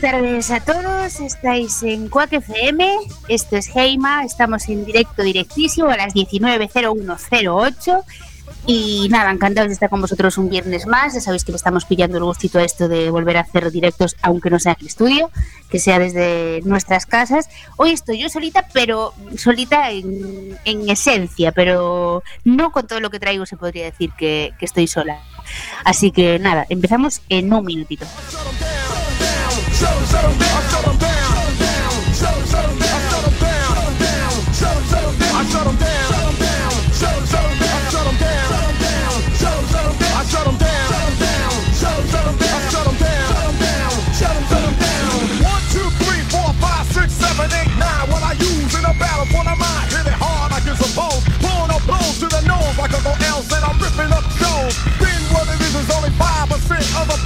Buenas 0.00 0.20
tardes 0.22 0.50
a 0.52 0.60
todos, 0.60 1.18
estáis 1.18 1.82
en 1.82 2.08
Cuac 2.08 2.32
FM, 2.32 2.98
esto 3.26 3.56
es 3.56 3.74
Heima, 3.74 4.22
estamos 4.22 4.68
en 4.68 4.84
directo 4.84 5.24
directísimo 5.24 5.88
a 5.88 5.96
las 5.96 6.14
19.0108 6.14 8.04
y 8.64 9.08
nada, 9.10 9.32
encantados 9.32 9.70
de 9.70 9.72
estar 9.72 9.90
con 9.90 10.00
vosotros 10.00 10.38
un 10.38 10.50
viernes 10.50 10.86
más. 10.86 11.14
Ya 11.14 11.20
sabéis 11.20 11.42
que 11.44 11.50
le 11.50 11.56
estamos 11.56 11.84
pillando 11.84 12.18
el 12.18 12.22
gustito 12.22 12.60
a 12.60 12.62
esto 12.62 12.86
de 12.86 13.10
volver 13.10 13.38
a 13.38 13.40
hacer 13.40 13.72
directos, 13.72 14.14
aunque 14.22 14.50
no 14.50 14.60
sea 14.60 14.72
en 14.72 14.78
el 14.82 14.86
estudio, 14.86 15.32
que 15.68 15.80
sea 15.80 15.98
desde 15.98 16.60
nuestras 16.62 17.04
casas. 17.04 17.48
Hoy 17.76 17.90
estoy 17.90 18.20
yo 18.20 18.28
solita, 18.28 18.68
pero 18.72 19.14
solita 19.36 19.90
en, 19.90 20.56
esencia, 20.88 21.50
pero 21.50 22.22
no 22.44 22.70
con 22.70 22.86
todo 22.86 23.00
lo 23.00 23.10
que 23.10 23.18
traigo 23.18 23.46
se 23.46 23.56
podría 23.56 23.86
decir 23.86 24.12
que, 24.16 24.52
que 24.60 24.64
estoy 24.64 24.86
sola. 24.86 25.20
Así 25.84 26.12
que 26.12 26.38
nada, 26.38 26.66
empezamos 26.68 27.20
en 27.28 27.52
un 27.52 27.64
minutito. 27.64 28.06
Down. 29.78 29.94
I 29.94 30.66
shut 30.68 30.82
down. 30.82 30.98
Down. 30.98 31.38
I 31.38 31.54
down. 31.54 32.02
Down. 32.18 32.34
I 32.38 32.82
down. 32.88 34.18
Down. 34.18 34.50
I 34.50 35.46
down. 35.48 36.02
I 36.02 36.24
down. 36.28 36.74
I 44.10 44.42
down. 44.42 45.22
One, 45.46 45.62
two, 45.70 45.88
three, 46.02 46.22
four, 46.26 46.50
five, 46.58 46.86
six, 46.90 47.12
seven, 47.14 47.46
eight, 47.54 47.70
nine. 47.78 48.10
What 48.10 48.22
I 48.22 48.32
use 48.34 48.74
in 48.74 48.84
a 48.84 48.94
battle 48.98 49.26
for 49.26 49.44
the 49.46 49.54
mind. 49.54 49.92
Hit 49.94 50.10
it 50.10 50.18
hard 50.18 50.50
up 51.70 51.86
blows 51.86 52.18
to 52.18 52.26
the 52.26 52.42
nose 52.50 52.74
go 52.98 53.14
and 53.54 53.62
I'm 53.64 53.78
ripping 53.78 54.10
up 54.10 54.26
what 55.30 55.46
it 55.46 55.60
is 55.62 55.74
is 55.74 55.90
only 55.94 56.10
five 56.18 56.48
percent 56.48 56.82
of 56.98 57.06
a 57.14 57.18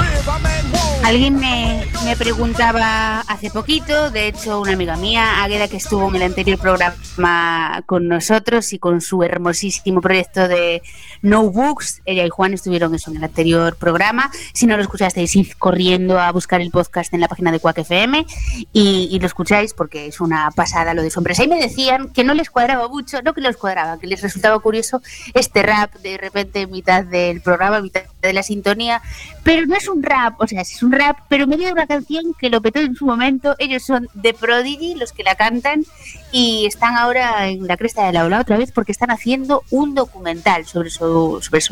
Alguien 1.02 1.40
me 1.40 1.91
me, 2.04 2.16
preguntaba 2.16 3.20
hace 3.20 3.50
poquito, 3.50 4.10
de 4.10 4.28
hecho 4.28 4.60
una 4.60 4.72
amiga 4.72 4.96
mía, 4.96 5.42
Águeda, 5.42 5.68
que 5.68 5.76
estuvo 5.76 6.08
en 6.08 6.16
el 6.16 6.22
anterior 6.22 6.58
programa 6.58 7.82
con 7.86 8.08
nosotros 8.08 8.72
y 8.72 8.78
con 8.78 9.00
su 9.00 9.22
hermosísimo 9.22 10.00
proyecto 10.00 10.48
de 10.48 10.82
No 11.22 11.50
Books, 11.50 12.02
ella 12.04 12.26
y 12.26 12.28
Juan 12.28 12.52
estuvieron 12.52 12.94
eso 12.94 13.10
en 13.10 13.18
el 13.18 13.24
anterior 13.24 13.76
programa. 13.76 14.30
Si 14.52 14.66
no 14.66 14.76
lo 14.76 14.82
escuchasteis, 14.82 15.36
id 15.36 15.52
corriendo 15.58 16.18
a 16.18 16.30
buscar 16.32 16.60
el 16.60 16.70
podcast 16.70 17.14
en 17.14 17.20
la 17.20 17.28
página 17.28 17.52
de 17.52 17.60
Quack 17.60 17.78
FM 17.78 18.26
y, 18.72 19.18
lo 19.22 19.26
escucháis 19.26 19.72
porque 19.72 20.06
es 20.06 20.20
una 20.20 20.50
pasada 20.50 20.94
lo 20.94 21.02
de 21.02 21.12
hombres. 21.16 21.38
Ahí 21.38 21.46
me 21.46 21.60
decían 21.60 22.08
que 22.08 22.24
no 22.24 22.34
les 22.34 22.50
cuadraba 22.50 22.88
mucho, 22.88 23.22
no 23.22 23.34
que 23.34 23.40
les 23.40 23.56
cuadraba, 23.56 24.00
que 24.00 24.08
les 24.08 24.20
resultaba 24.20 24.58
curioso 24.58 25.00
este 25.34 25.62
rap 25.62 25.94
de 26.02 26.18
repente 26.18 26.62
en 26.62 26.72
mitad 26.72 27.04
del 27.04 27.40
programa, 27.40 27.76
en 27.76 27.84
mitad 27.84 28.02
de 28.20 28.32
la 28.32 28.42
sintonía, 28.42 29.00
pero 29.44 29.66
no 29.66 29.76
es 29.76 29.88
un 29.88 30.02
rap, 30.02 30.40
o 30.40 30.46
sea, 30.46 30.62
es 30.62 30.82
un 30.82 30.92
rap, 30.92 31.18
pero 31.28 31.46
medio 31.46 31.66
de 31.66 31.72
una 31.72 31.86
canción 31.86 32.34
que 32.38 32.50
lo 32.50 32.60
petó 32.60 32.80
en 32.80 32.94
su 32.94 33.06
momento. 33.06 33.54
Ellos 33.58 33.84
son 33.84 34.08
The 34.20 34.34
Prodigy, 34.34 34.94
los 34.94 35.12
que 35.12 35.22
la 35.22 35.34
cantan, 35.34 35.84
y 36.32 36.66
están 36.66 36.96
ahora 36.96 37.48
en 37.48 37.66
la 37.66 37.76
cresta 37.76 38.06
de 38.06 38.12
la 38.12 38.24
ola 38.24 38.40
otra 38.40 38.56
vez 38.56 38.72
porque 38.72 38.92
están 38.92 39.10
haciendo 39.10 39.62
un 39.70 39.94
documental 39.94 40.66
sobre, 40.66 40.90
su, 40.90 41.04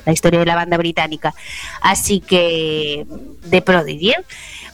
la 0.04 0.12
historia 0.12 0.40
de 0.40 0.46
la 0.46 0.54
banda 0.54 0.76
británica. 0.76 1.34
Así 1.80 2.20
que, 2.20 3.06
The 3.48 3.62
Prodigy. 3.62 4.10
¿eh? 4.10 4.24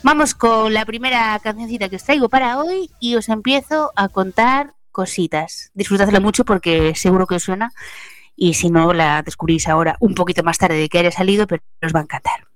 Vamos 0.03 0.35
con 0.35 0.73
la 0.73 0.85
primera 0.85 1.39
cancioncita 1.43 1.89
que 1.89 1.97
os 1.97 2.05
traigo 2.05 2.29
para 2.29 2.59
hoy 2.59 2.91
y 3.01 3.17
os 3.17 3.29
empiezo 3.29 3.93
a 3.97 4.09
contar 4.09 4.75
cositas. 4.93 5.71
Disfrutadla 5.75 6.21
mucho 6.21 6.45
porque 6.45 6.95
seguro 6.95 7.27
que 7.27 7.37
os 7.37 7.43
suena 7.43 7.73
y 8.37 8.55
si 8.55 8.71
no 8.71 8.93
la 8.93 9.23
descubrís 9.23 9.67
ahora 9.69 9.97
un 10.01 10.15
poquito 10.15 10.43
más 10.43 10.59
tarde 10.59 10.77
de 10.77 10.89
que 10.89 10.99
haya 10.99 11.11
salido, 11.11 11.47
pero 11.47 11.63
os 11.83 11.95
va 11.95 12.01
a 12.01 12.03
encantar. 12.03 12.47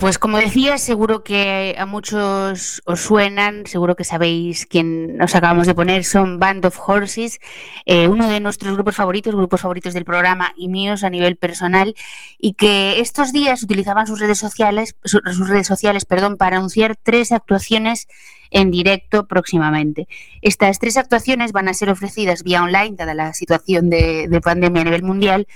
Pues 0.00 0.18
como 0.18 0.38
decía, 0.38 0.78
seguro 0.78 1.24
que 1.24 1.74
a 1.78 1.86
muchos 1.86 2.82
os 2.84 3.00
suenan, 3.00 3.66
seguro 3.66 3.96
que 3.96 4.04
sabéis 4.04 4.66
quién 4.66 5.16
nos 5.16 5.34
acabamos 5.34 5.66
de 5.66 5.74
poner, 5.74 6.04
son 6.04 6.38
Band 6.38 6.66
of 6.66 6.78
Horses, 6.78 7.40
eh, 7.86 8.06
uno 8.06 8.28
de 8.28 8.38
nuestros 8.38 8.74
grupos 8.74 8.94
favoritos, 8.96 9.34
grupos 9.34 9.60
favoritos 9.60 9.94
del 9.94 10.04
programa 10.04 10.52
y 10.56 10.68
míos 10.68 11.04
a 11.04 11.10
nivel 11.10 11.36
personal, 11.36 11.94
y 12.38 12.52
que 12.52 13.00
estos 13.00 13.32
días 13.32 13.62
utilizaban 13.62 14.06
sus 14.06 14.20
redes 14.20 14.38
sociales, 14.38 14.94
sus 15.04 15.48
redes 15.48 15.66
sociales, 15.66 16.04
perdón, 16.04 16.36
para 16.36 16.58
anunciar 16.58 16.96
tres 16.96 17.32
actuaciones 17.32 18.06
en 18.50 18.70
directo 18.70 19.26
próximamente. 19.26 20.08
Estas 20.42 20.78
tres 20.78 20.96
actuaciones 20.96 21.52
van 21.52 21.68
a 21.68 21.74
ser 21.74 21.90
ofrecidas 21.90 22.42
vía 22.42 22.62
online, 22.62 22.96
dada 22.96 23.14
la 23.14 23.34
situación 23.34 23.90
de, 23.90 24.40
pandemia 24.42 24.82
a 24.82 24.84
nivel 24.84 25.02
mundial, 25.02 25.46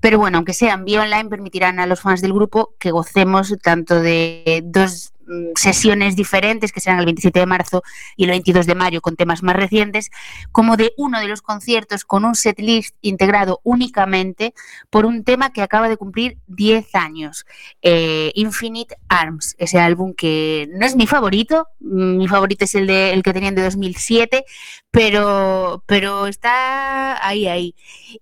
pero 0.00 0.18
bueno, 0.18 0.38
aunque 0.38 0.54
sean 0.54 0.84
vía 0.84 1.02
online, 1.02 1.28
permitirán 1.28 1.78
a 1.78 1.86
los 1.86 2.00
fans 2.00 2.20
del 2.22 2.32
grupo 2.32 2.74
que 2.78 2.90
gocemos 2.90 3.54
tanto 3.62 4.00
de 4.00 4.62
dos 4.64 5.09
sesiones 5.54 6.16
diferentes, 6.16 6.72
que 6.72 6.80
serán 6.80 6.98
el 7.00 7.06
27 7.06 7.40
de 7.40 7.46
marzo 7.46 7.82
y 8.16 8.24
el 8.24 8.30
22 8.30 8.66
de 8.66 8.74
mayo, 8.74 9.00
con 9.00 9.16
temas 9.16 9.42
más 9.42 9.56
recientes, 9.56 10.10
como 10.52 10.76
de 10.76 10.92
uno 10.96 11.20
de 11.20 11.28
los 11.28 11.42
conciertos 11.42 12.04
con 12.04 12.24
un 12.24 12.34
setlist 12.34 12.96
integrado 13.02 13.60
únicamente 13.62 14.54
por 14.90 15.06
un 15.06 15.24
tema 15.24 15.52
que 15.52 15.62
acaba 15.62 15.88
de 15.88 15.96
cumplir 15.96 16.38
10 16.46 16.94
años, 16.94 17.46
eh, 17.82 18.32
Infinite 18.34 18.96
Arms, 19.08 19.54
ese 19.58 19.78
álbum 19.78 20.14
que 20.14 20.68
no 20.72 20.86
es 20.86 20.96
mi 20.96 21.06
favorito, 21.06 21.68
mm, 21.80 22.16
mi 22.16 22.28
favorito 22.28 22.64
es 22.64 22.74
el, 22.74 22.86
de, 22.86 23.12
el 23.12 23.22
que 23.22 23.32
tenían 23.32 23.54
de 23.54 23.62
2007, 23.62 24.44
pero, 24.90 25.82
pero 25.86 26.26
está 26.26 27.26
ahí, 27.26 27.46
ahí. 27.46 27.74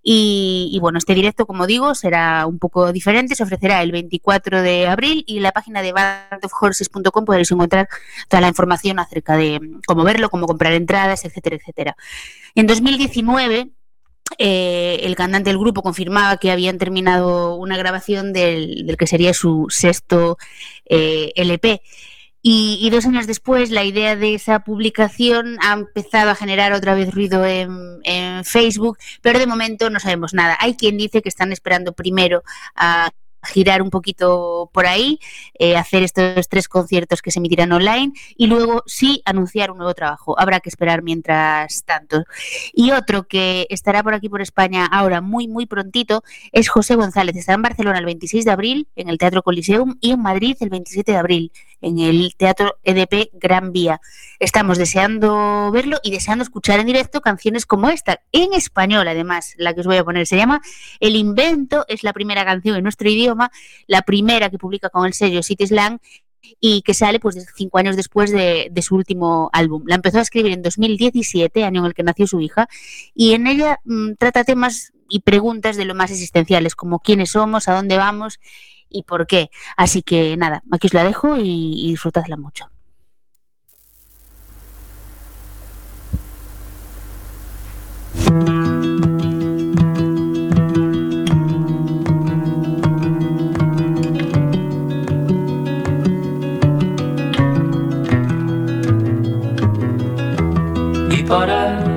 Y, 0.03 0.71
y, 0.73 0.79
bueno, 0.81 0.99
este 0.99 1.15
directo, 1.15 1.47
como 1.47 1.67
digo, 1.67 1.95
será 1.95 2.47
un 2.47 2.59
poco 2.59 2.93
diferente, 2.93 3.35
se 3.35 3.43
ofrecerá 3.43 3.83
el 3.83 3.93
24 3.93 4.63
de 4.63 4.87
abril 4.87 5.25
y 5.27 5.39
en 5.39 5.45
la 5.45 5.53
página 5.53 5.83
de 5.83 5.93
bandofhorses.com 5.93 7.25
podréis 7.25 7.51
encontrar 7.53 7.89
toda 8.29 8.43
la 8.43 8.49
información 8.49 8.99
acerca 8.99 9.37
de 9.37 9.61
cómo 9.87 10.05
verlo, 10.05 10.31
cómo 10.31 10.47
comprar 10.47 10.75
entradas, 10.75 11.25
etcétera, 11.25 11.57
etcétera. 11.57 11.97
En 12.55 12.67
2019 12.67 13.71
eh, 14.37 15.01
el 15.03 15.17
cantante 15.17 15.51
del 15.51 15.59
grupo 15.59 15.83
confirmaba 15.83 16.37
que 16.37 16.51
habían 16.51 16.79
terminado 16.79 17.55
una 17.57 17.79
grabación 17.79 18.33
del, 18.33 18.87
del 18.87 18.97
que 18.97 19.07
sería 19.07 19.33
su 19.33 19.67
sexto 19.71 20.37
eh, 20.85 21.33
LP. 21.35 21.81
Y, 22.51 22.89
dos 22.89 23.05
años 23.05 23.27
después, 23.27 23.69
la 23.71 23.85
idea 23.85 24.17
de 24.17 24.33
esa 24.33 24.61
publicación 24.61 25.59
ha 25.61 25.75
empezado 25.75 26.31
a 26.31 26.35
generar 26.35 26.73
otra 26.73 26.95
vez 26.95 27.13
ruido 27.13 27.45
en, 27.45 28.01
en 28.05 28.43
Facebook, 28.43 28.97
pero 29.21 29.39
de 29.39 29.47
momento 29.47 29.91
no 29.91 30.01
sabemos 30.01 30.33
nada. 30.33 30.57
Hay 30.59 30.75
quien 30.75 30.97
dice 30.97 31.21
que 31.21 31.29
están 31.29 31.53
esperando 31.53 31.93
primero 31.93 32.43
a 32.75 33.11
girar 33.45 33.83
un 33.83 33.91
poquito 33.91 34.71
por 34.73 34.87
ahí, 34.87 35.19
eh, 35.59 35.77
hacer 35.77 36.03
estos 36.03 36.49
tres 36.49 36.69
conciertos 36.69 37.23
que 37.23 37.31
se 37.31 37.39
emitirán 37.39 37.73
online 37.73 38.13
y 38.37 38.47
luego 38.47 38.83
sí 38.87 39.23
anunciar 39.25 39.71
un 39.71 39.79
nuevo 39.79 39.95
trabajo. 39.95 40.39
Habrá 40.39 40.61
que 40.61 40.69
esperar 40.69 41.03
mientras 41.03 41.85
tanto. 41.85 42.25
Y 42.73 42.91
otro 42.91 43.25
que 43.25 43.67
estará 43.71 44.03
por 44.03 44.15
aquí 44.15 44.29
por 44.29 44.43
España 44.43 44.87
ahora 44.87 45.21
muy, 45.21 45.49
muy 45.49 45.67
prontito 45.67 46.23
es 46.53 46.69
José 46.69 46.97
González. 46.97 47.37
Estará 47.37 47.57
en 47.57 47.63
Barcelona 47.63 47.99
el 47.99 48.05
26 48.05 48.45
de 48.45 48.51
abril 48.51 48.89
en 48.97 49.09
el 49.09 49.19
Teatro 49.19 49.43
Coliseum 49.43 49.97
y 50.01 50.13
en 50.13 50.23
Madrid 50.23 50.57
el 50.61 50.71
27 50.71 51.13
de 51.13 51.19
abril 51.19 51.53
en 51.81 51.99
el 51.99 52.35
Teatro 52.37 52.79
EDP 52.85 53.31
Gran 53.33 53.73
Vía. 53.73 54.01
Estamos 54.39 54.79
deseando 54.79 55.71
verlo 55.73 55.99
y 56.03 56.11
deseando 56.11 56.43
escuchar 56.43 56.81
en 56.81 56.87
directo 56.87 57.21
canciones 57.21 57.67
como 57.67 57.89
esta, 57.89 58.21
en 58.33 58.53
español 58.55 59.09
además, 59.09 59.55
la 59.57 59.75
que 59.75 59.81
os 59.81 59.87
voy 59.87 59.97
a 59.97 60.05
poner. 60.05 60.27
Se 60.27 60.37
llama 60.37 60.61
El 61.01 61.17
Invento, 61.17 61.85
es 61.89 62.03
la 62.03 62.13
primera 62.13 62.45
canción 62.45 62.77
en 62.77 62.83
nuestro 62.83 63.09
idioma, 63.09 63.51
la 63.87 64.03
primera 64.03 64.51
que 64.51 64.59
publica 64.59 64.91
con 64.91 65.07
el 65.07 65.15
sello 65.15 65.43
City 65.43 65.67
Slang 65.67 65.99
y 66.61 66.83
que 66.83 66.95
sale 66.95 67.21
pues 67.21 67.37
cinco 67.57 67.79
años 67.79 67.97
después 67.97 68.31
de, 68.31 68.73
su 68.83 68.97
último 68.97 69.51
álbum. 69.53 69.83
La 69.87 69.97
empezó 69.97 70.19
a 70.19 70.23
escribir 70.23 70.53
en 70.53 70.63
2017, 70.63 71.65
año 71.65 71.81
en 71.81 71.87
el 71.87 71.95
que 71.95 72.03
nació 72.03 72.27
su 72.27 72.41
hija, 72.41 72.69
y 73.15 73.35
en 73.35 73.47
ella 73.47 73.81
mm, 73.85 74.15
trata 74.19 74.45
temas 74.45 74.93
y 75.09 75.21
preguntas 75.21 75.77
de 75.77 75.85
lo 75.85 75.95
más 75.95 76.11
existenciales, 76.11 76.75
como 76.75 77.01
quiénes 77.01 77.31
somos, 77.31 77.69
a 77.69 77.75
dónde 77.75 77.97
vamos 77.97 78.39
y 78.91 79.03
por 79.03 79.27
qué. 79.27 79.51
Así 79.77 80.03
que 80.03 80.37
nada, 80.37 80.63
aquí 80.71 80.87
os 80.89 80.95
la 80.95 81.05
dejo 81.05 81.37
y, 81.37 81.91
disfrutadla 81.91 82.37
mucho. 82.37 82.69
Y 101.11 101.23
para 101.25 101.89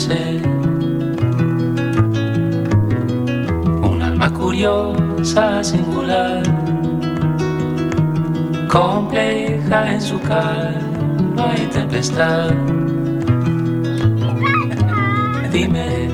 ser 0.00 0.40
un 3.82 4.00
alma 4.02 4.32
curiosa, 4.32 5.62
singular, 5.62 6.42
compleja 8.68 9.92
en 9.92 10.00
su 10.00 10.18
calma 10.20 11.54
y 11.62 11.66
tempestad. 11.66 12.50
Dime, 15.52 16.08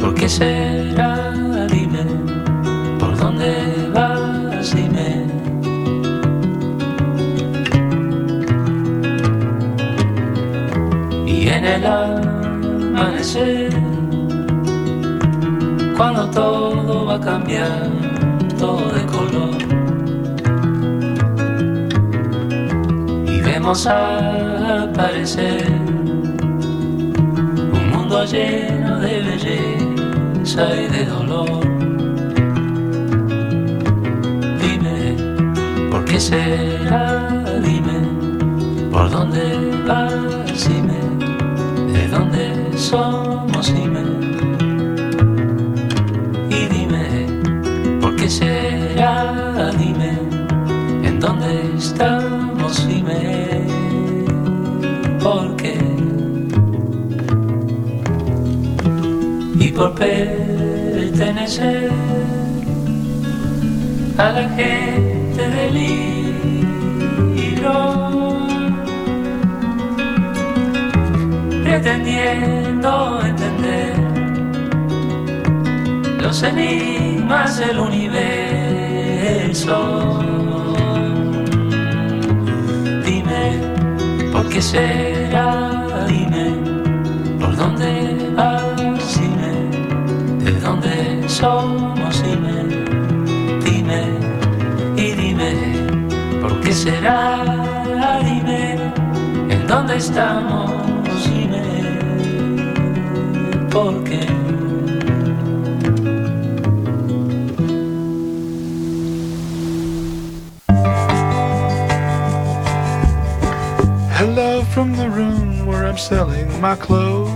¿por 0.00 0.14
qué 0.14 0.28
será? 0.28 1.17
Cuando 15.96 16.30
todo 16.30 17.04
va 17.04 17.16
a 17.16 17.20
cambiar, 17.20 17.90
todo 18.58 18.90
de 18.92 19.04
color. 19.04 19.58
Y 23.26 23.40
vemos 23.42 23.86
aparecer 23.86 25.66
un 27.72 27.90
mundo 27.90 28.24
lleno 28.24 28.98
de 29.00 29.20
belleza 29.20 30.74
y 30.74 30.86
de 30.88 31.04
dolor. 31.04 31.60
Dime, 34.62 35.16
¿por 35.90 36.04
qué 36.06 36.18
será? 36.18 37.28
Dime, 37.62 37.98
¿por 38.90 39.10
dónde 39.10 39.42
vas? 39.86 40.14
Dime, 40.66 40.98
¿de 41.18 41.27
dónde 42.18 42.76
somos, 42.76 43.72
dime. 43.74 44.02
Y 46.50 46.66
dime, 46.74 47.04
¿por 48.00 48.16
qué 48.16 48.28
será? 48.28 49.70
Dime, 49.78 50.18
¿en 51.04 51.20
dónde 51.20 51.76
estamos? 51.76 52.86
Dime, 52.88 53.66
¿por 55.22 55.56
qué? 55.56 55.78
Y 59.60 59.68
por 59.72 59.94
pertenecer 59.94 61.90
a 64.16 64.32
la 64.32 64.48
gente 64.50 65.48
del 65.56 65.76
pretendiendo 71.88 73.20
entender 73.24 73.94
los 76.20 76.42
enigmas 76.42 77.58
del 77.58 77.78
universo. 77.78 78.18
Dime, 83.04 83.58
¿por 84.32 84.46
qué 84.50 84.60
será? 84.60 85.86
Dime, 86.06 86.56
¿por 87.40 87.56
dónde 87.56 88.32
vas? 88.36 89.18
Dime, 89.18 89.52
¿de 90.44 90.60
dónde 90.60 91.26
somos? 91.26 92.22
Dime, 92.22 92.64
dime, 93.64 94.02
y 94.94 95.12
dime, 95.12 95.52
¿por 96.42 96.60
qué 96.60 96.72
será? 96.72 97.44
Dime, 98.22 98.76
¿en 99.48 99.66
dónde 99.66 99.96
estamos? 99.96 100.77
Porque 103.78 104.26
Hello 114.18 114.64
from 114.74 114.96
the 114.96 115.08
room 115.08 115.64
where 115.64 115.86
I'm 115.86 115.96
selling 115.96 116.48
my 116.60 116.74
clothes. 116.74 117.30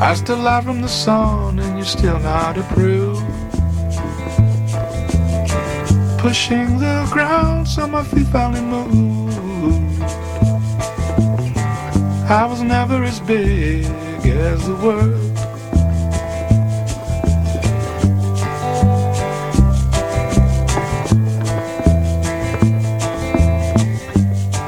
I 0.00 0.12
still 0.14 0.36
lie 0.36 0.60
from 0.60 0.82
the 0.82 0.88
sun 0.88 1.58
and 1.58 1.78
you're 1.78 1.86
still 1.86 2.18
not 2.18 2.58
approve. 2.58 3.22
Pushing 6.18 6.78
the 6.78 7.08
ground 7.10 7.66
so 7.66 7.86
my 7.86 8.04
feet 8.04 8.26
finally 8.26 8.60
move. 8.60 9.25
I 12.28 12.44
was 12.44 12.60
never 12.60 13.04
as 13.04 13.20
big 13.20 13.84
as 13.84 14.66
the 14.66 14.74
world. 14.74 15.32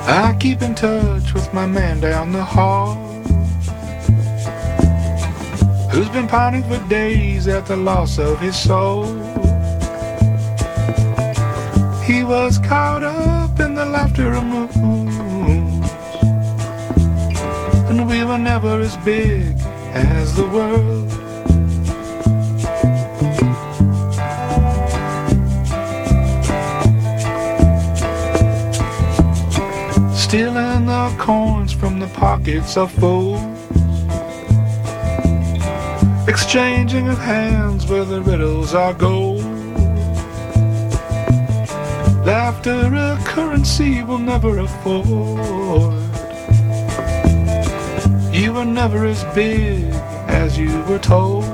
I 0.07 0.37
keep 0.39 0.63
in 0.63 0.77
touch 0.77 1.35
with 1.35 1.53
my 1.53 1.67
man 1.67 1.99
down 1.99 2.31
the 2.31 2.45
hall 2.45 2.95
Who's 5.91 6.09
been 6.11 6.29
pining 6.29 6.63
for 6.63 6.79
days 6.89 7.49
at 7.49 7.67
the 7.67 7.77
loss 7.77 8.21
of 8.21 8.39
his 8.39 8.57
soul 8.57 9.07
He 12.05 12.23
was 12.23 12.59
caught 12.59 13.03
up 13.03 13.59
in 13.59 13.75
the 13.75 13.85
laughter 13.85 14.35
of 14.35 14.45
moons 14.45 14.98
were 18.29 18.37
never 18.37 18.79
as 18.81 18.95
big 18.99 19.57
as 19.95 20.37
the 20.37 20.47
world 20.49 21.11
stealing 30.15 30.85
the 30.85 31.15
coins 31.19 31.73
from 31.73 31.99
the 31.99 32.07
pockets 32.09 32.77
of 32.77 32.93
fools, 32.93 33.41
exchanging 36.29 37.09
of 37.09 37.17
hands 37.17 37.87
where 37.87 38.05
the 38.05 38.21
riddles 38.21 38.75
are 38.75 38.93
gold. 38.93 39.43
Laughter 42.27 42.95
a 42.95 43.19
currency 43.25 44.03
will 44.03 44.19
never 44.19 44.59
afford. 44.59 46.08
Were 48.59 48.65
never 48.65 49.05
as 49.05 49.23
big 49.37 49.85
as 50.27 50.59
you 50.59 50.83
were 50.89 50.99
told. 50.99 51.45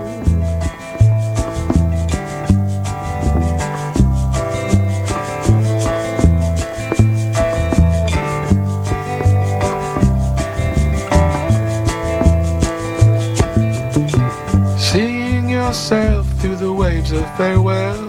Seeing 14.80 15.50
yourself 15.50 16.26
through 16.40 16.56
the 16.56 16.72
waves 16.72 17.12
of 17.12 17.36
farewell. 17.36 18.00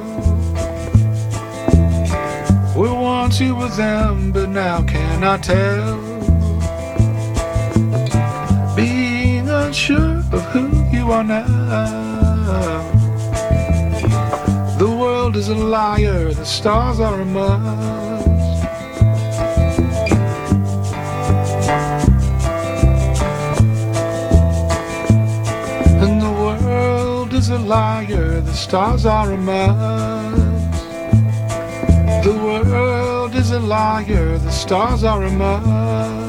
Well, 2.78 3.02
once 3.02 3.42
you 3.42 3.58
were 3.58 3.68
them, 3.68 4.32
but 4.32 4.48
now 4.48 4.84
cannot 4.84 5.44
tell. 5.44 6.05
Are 11.16 11.24
now. 11.24 12.82
The 14.78 14.90
world 14.90 15.38
is 15.38 15.48
a 15.48 15.56
liar, 15.56 16.34
the 16.34 16.46
stars 16.46 17.00
are 17.00 17.22
a 17.22 17.26
must. 17.26 18.66
And 26.04 26.22
the 26.22 26.34
world 26.44 27.34
is 27.34 27.50
a 27.50 27.60
liar, 27.60 28.42
the 28.42 28.54
stars 28.54 29.06
are 29.06 29.32
a 29.32 29.38
must. 29.38 30.74
The 32.26 32.36
world 32.46 33.36
is 33.36 33.52
a 33.52 33.60
liar, 33.60 34.38
the 34.38 34.52
stars 34.52 35.06
are 35.06 35.24
a 35.24 35.32
must. 35.32 36.25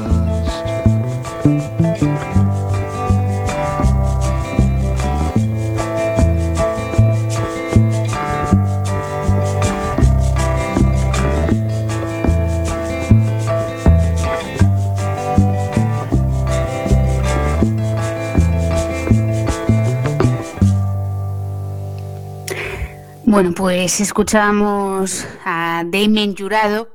Bueno, 23.37 23.53
pues 23.53 24.01
escuchábamos 24.01 25.23
a 25.45 25.83
Damien 25.85 26.35
Jurado, 26.35 26.89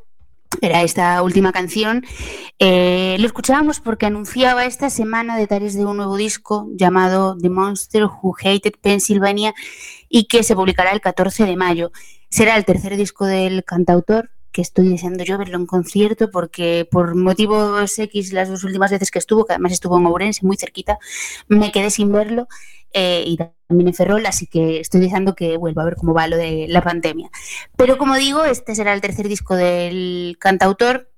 era 0.61 0.83
esta 0.83 1.23
última 1.23 1.53
canción. 1.53 2.05
Eh, 2.59 3.15
lo 3.21 3.27
escuchábamos 3.27 3.79
porque 3.79 4.07
anunciaba 4.07 4.65
esta 4.65 4.91
semana 4.91 5.37
detalles 5.37 5.77
de 5.77 5.85
un 5.85 5.99
nuevo 5.99 6.17
disco 6.17 6.69
llamado 6.75 7.37
The 7.41 7.49
Monster 7.49 8.07
Who 8.07 8.35
Hated 8.41 8.73
Pennsylvania 8.83 9.55
y 10.09 10.25
que 10.25 10.43
se 10.43 10.57
publicará 10.57 10.91
el 10.91 11.01
14 11.01 11.47
de 11.47 11.55
mayo. 11.55 11.93
Será 12.29 12.57
el 12.57 12.65
tercer 12.65 12.97
disco 12.97 13.25
del 13.25 13.63
cantautor 13.63 14.31
que 14.53 14.63
estoy 14.63 14.89
deseando 14.89 15.25
yo 15.25 15.39
verlo 15.39 15.57
en 15.57 15.67
concierto 15.67 16.31
porque 16.31 16.87
por 16.91 17.15
motivos 17.15 17.99
X 17.99 18.33
las 18.33 18.49
dos 18.49 18.65
últimas 18.65 18.91
veces 18.91 19.11
que 19.11 19.19
estuvo, 19.19 19.45
que 19.45 19.55
además 19.55 19.73
estuvo 19.73 19.99
en 19.99 20.07
Ourense 20.07 20.47
muy 20.47 20.57
cerquita, 20.57 20.99
me 21.49 21.73
quedé 21.73 21.91
sin 21.91 22.13
verlo 22.13 22.47
eh, 22.93 23.25
y 23.27 23.37
también 23.37 23.89
en 23.89 23.95
Ferrol, 23.95 24.25
así 24.27 24.47
que 24.47 24.81
estoy 24.81 25.01
deseando 25.01 25.35
que 25.35 25.57
vuelva 25.57 25.83
a 25.83 25.87
ver 25.87 25.97
cómo 25.97 26.15
va 26.15 26.29
lo 26.29 26.37
de 26.37 26.67
la 26.69 26.83
pandemia. 26.83 27.31
Pero 27.77 27.99
como 27.99 28.17
digo, 28.17 28.45
este 28.45 28.75
será 28.75 28.93
el 28.93 29.01
tercer 29.01 29.29
disco 29.29 29.57
del 29.57 30.37
cantautor 30.39 31.11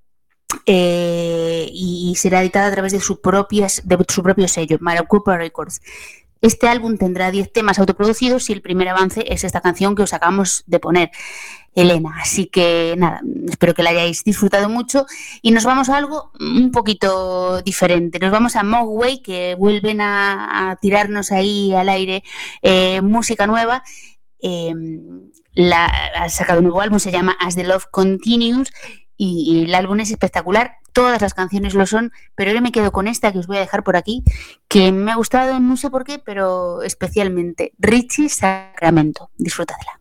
eh, 0.66 1.68
y 1.72 2.14
será 2.16 2.40
editado 2.40 2.68
a 2.68 2.72
través 2.72 2.92
de 2.92 3.00
su, 3.00 3.20
propias, 3.20 3.82
de 3.84 3.98
su 4.08 4.22
propio 4.22 4.48
sello, 4.48 4.78
Maricopa 4.80 5.36
Records. 5.36 5.80
Este 6.44 6.68
álbum 6.68 6.98
tendrá 6.98 7.30
10 7.30 7.54
temas 7.54 7.78
autoproducidos 7.78 8.50
y 8.50 8.52
el 8.52 8.60
primer 8.60 8.86
avance 8.90 9.24
es 9.26 9.44
esta 9.44 9.62
canción 9.62 9.94
que 9.94 10.02
os 10.02 10.12
acabamos 10.12 10.62
de 10.66 10.78
poner, 10.78 11.10
Elena. 11.74 12.16
Así 12.20 12.48
que 12.48 12.94
nada, 12.98 13.22
espero 13.48 13.72
que 13.72 13.82
la 13.82 13.88
hayáis 13.88 14.24
disfrutado 14.24 14.68
mucho 14.68 15.06
y 15.40 15.52
nos 15.52 15.64
vamos 15.64 15.88
a 15.88 15.96
algo 15.96 16.32
un 16.38 16.70
poquito 16.70 17.62
diferente. 17.62 18.18
Nos 18.18 18.30
vamos 18.30 18.56
a 18.56 18.62
Mogwai, 18.62 19.22
que 19.22 19.54
vuelven 19.54 20.02
a, 20.02 20.76
tirarnos 20.82 21.32
ahí 21.32 21.72
al 21.72 21.88
aire 21.88 22.22
eh, 22.60 23.00
música 23.00 23.46
nueva. 23.46 23.82
Eh, 24.42 24.74
ha 25.72 26.28
sacado 26.28 26.58
un 26.58 26.64
nuevo 26.64 26.82
álbum, 26.82 26.98
se 26.98 27.10
llama 27.10 27.38
As 27.40 27.54
the 27.54 27.64
Love 27.64 27.86
Continues 27.90 28.70
y, 29.16 29.64
el 29.64 29.74
álbum 29.74 30.00
es 30.00 30.10
espectacular. 30.10 30.78
Todas 30.92 31.20
las 31.20 31.34
canciones 31.34 31.74
lo 31.74 31.86
son, 31.86 32.12
pero 32.34 32.52
yo 32.52 32.60
me 32.62 32.70
quedo 32.72 32.92
con 32.92 33.08
esta 33.08 33.32
que 33.32 33.38
os 33.38 33.46
voy 33.46 33.56
a 33.56 33.60
dejar 33.60 33.82
por 33.82 33.96
aquí, 33.96 34.22
que 34.68 34.92
me 34.92 35.10
ha 35.10 35.16
gustado, 35.16 35.58
no 35.58 35.76
sé 35.76 35.90
por 35.90 36.04
qué, 36.04 36.18
pero 36.18 36.82
especialmente 36.82 37.72
Richie 37.78 38.28
Sacramento. 38.28 39.30
Disfrutadla. 39.36 40.00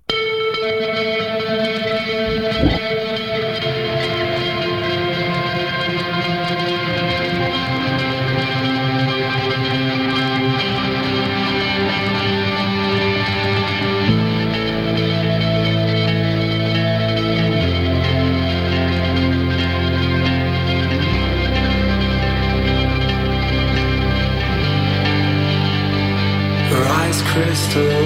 Crystal 27.34 28.03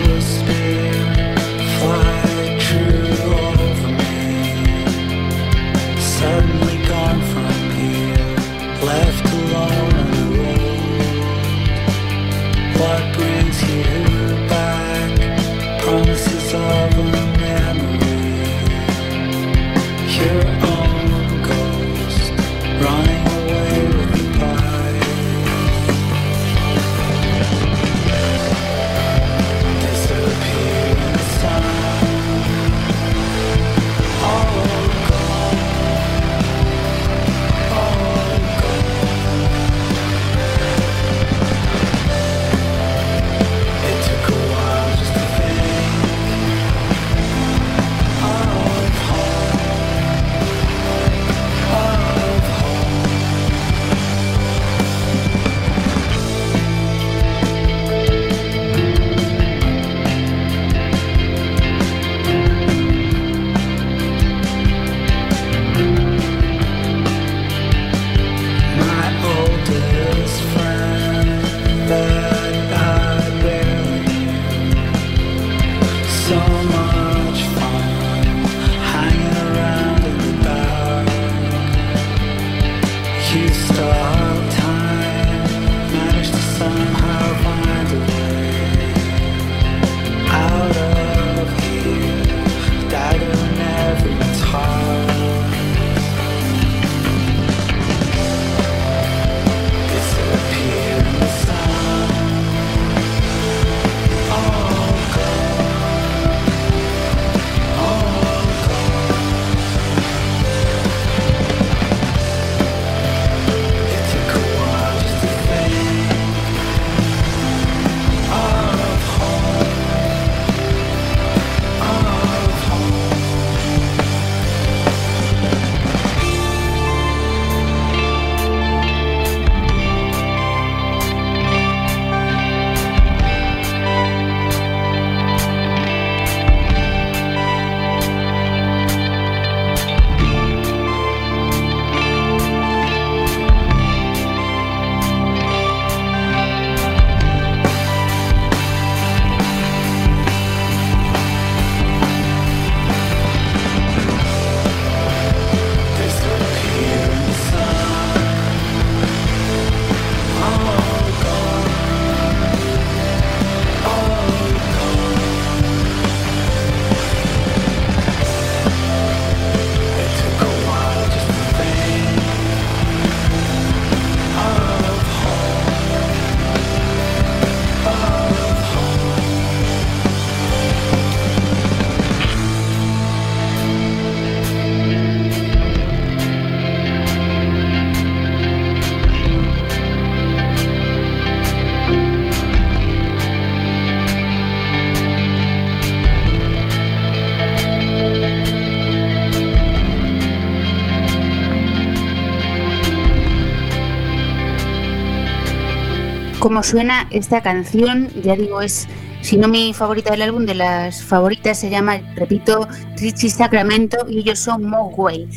cómo 206.47 206.63
suena 206.63 207.09
esta 207.11 207.41
canción, 207.41 208.07
ya 208.23 208.37
digo, 208.37 208.61
es, 208.61 208.87
si 209.19 209.35
no 209.35 209.49
mi 209.49 209.73
favorita 209.73 210.11
del 210.11 210.21
álbum, 210.21 210.45
de 210.45 210.55
las 210.55 211.03
favoritas 211.03 211.59
se 211.59 211.69
llama, 211.69 211.97
repito, 212.15 212.69
Richie 212.95 213.29
Sacramento 213.29 214.05
y 214.07 214.19
ellos 214.19 214.39
son 214.39 214.63
Mogwai. 214.63 215.27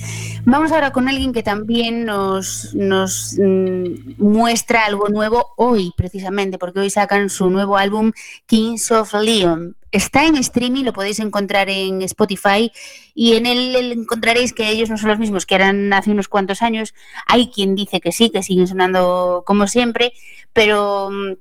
Vamos 0.50 0.72
ahora 0.72 0.90
con 0.90 1.08
alguien 1.08 1.32
que 1.32 1.44
también 1.44 2.04
nos, 2.04 2.74
nos 2.74 3.36
mm, 3.38 4.14
muestra 4.18 4.84
algo 4.84 5.08
nuevo 5.08 5.54
hoy, 5.56 5.92
precisamente, 5.96 6.58
porque 6.58 6.80
hoy 6.80 6.90
sacan 6.90 7.30
su 7.30 7.50
nuevo 7.50 7.76
álbum 7.76 8.10
Kings 8.46 8.90
of 8.90 9.14
Leon. 9.14 9.76
Está 9.92 10.26
en 10.26 10.34
streaming, 10.34 10.82
lo 10.82 10.92
podéis 10.92 11.20
encontrar 11.20 11.70
en 11.70 12.02
Spotify 12.02 12.72
y 13.14 13.34
en 13.34 13.46
él 13.46 13.92
encontraréis 13.92 14.52
que 14.52 14.68
ellos 14.68 14.90
no 14.90 14.98
son 14.98 15.10
los 15.10 15.20
mismos 15.20 15.46
que 15.46 15.54
eran 15.54 15.92
hace 15.92 16.10
unos 16.10 16.26
cuantos 16.26 16.62
años. 16.62 16.94
Hay 17.28 17.52
quien 17.52 17.76
dice 17.76 18.00
que 18.00 18.10
sí, 18.10 18.30
que 18.30 18.42
siguen 18.42 18.66
sonando 18.66 19.44
como 19.46 19.68
siempre, 19.68 20.14
pero 20.52 21.10
mm, 21.12 21.34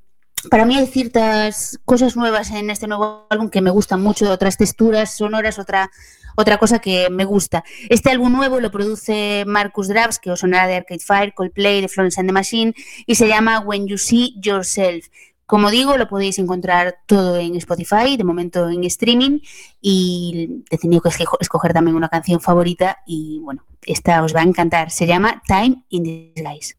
para 0.52 0.65
mí 0.65 0.76
hay 0.76 0.86
ciertas 0.86 1.80
cosas 1.84 2.15
nuevas 2.15 2.52
en 2.52 2.69
este 2.69 2.88
nuevo 2.88 3.26
álbum 3.30 3.50
que 3.50 3.62
me 3.62 3.72
gustan 3.72 4.02
mucho, 4.02 4.32
otras 4.32 4.56
texturas 4.56 5.17
sonoras, 5.17 5.60
otra, 5.60 5.89
otra 6.36 6.58
cosa 6.58 6.80
que 6.80 7.10
me 7.10 7.26
gusta. 7.26 7.63
Este 7.89 8.10
álbum 8.10 8.32
nuevo 8.32 8.60
lo 8.60 8.72
produce 8.72 9.44
Marcus 9.48 9.88
Drabs, 9.88 10.20
que 10.20 10.32
os 10.32 10.39
sonará 10.39 10.68
de 10.68 10.76
Arcade 10.76 11.00
Fire, 11.00 11.34
Coldplay, 11.34 11.82
de 11.82 11.88
Florence 11.88 12.20
and 12.20 12.30
the 12.30 12.34
Machine, 12.34 12.74
y 13.06 13.15
se 13.15 13.28
llama 13.28 13.60
When 13.60 13.88
You 13.88 13.98
See 13.98 14.36
Yourself. 14.42 15.08
Como 15.46 15.72
digo, 15.72 15.98
lo 15.98 16.08
podéis 16.08 16.38
encontrar 16.38 17.00
todo 17.08 17.38
en 17.38 17.56
Spotify, 17.56 18.18
de 18.18 18.24
momento 18.24 18.70
en 18.70 18.84
streaming, 18.84 19.39
y 19.82 20.63
he 20.70 20.78
tenido 20.78 21.02
que 21.02 21.10
escoger 21.39 21.74
también 21.74 21.96
una 21.96 22.08
canción 22.08 22.39
favorita 22.39 23.00
y 23.08 23.39
bueno, 23.39 23.63
esta 23.84 24.24
os 24.24 24.36
va 24.36 24.42
a 24.42 24.44
encantar. 24.44 24.92
Se 24.92 25.08
llama 25.08 25.42
Time 25.48 25.84
in 25.89 26.04
Disguise. 26.04 26.76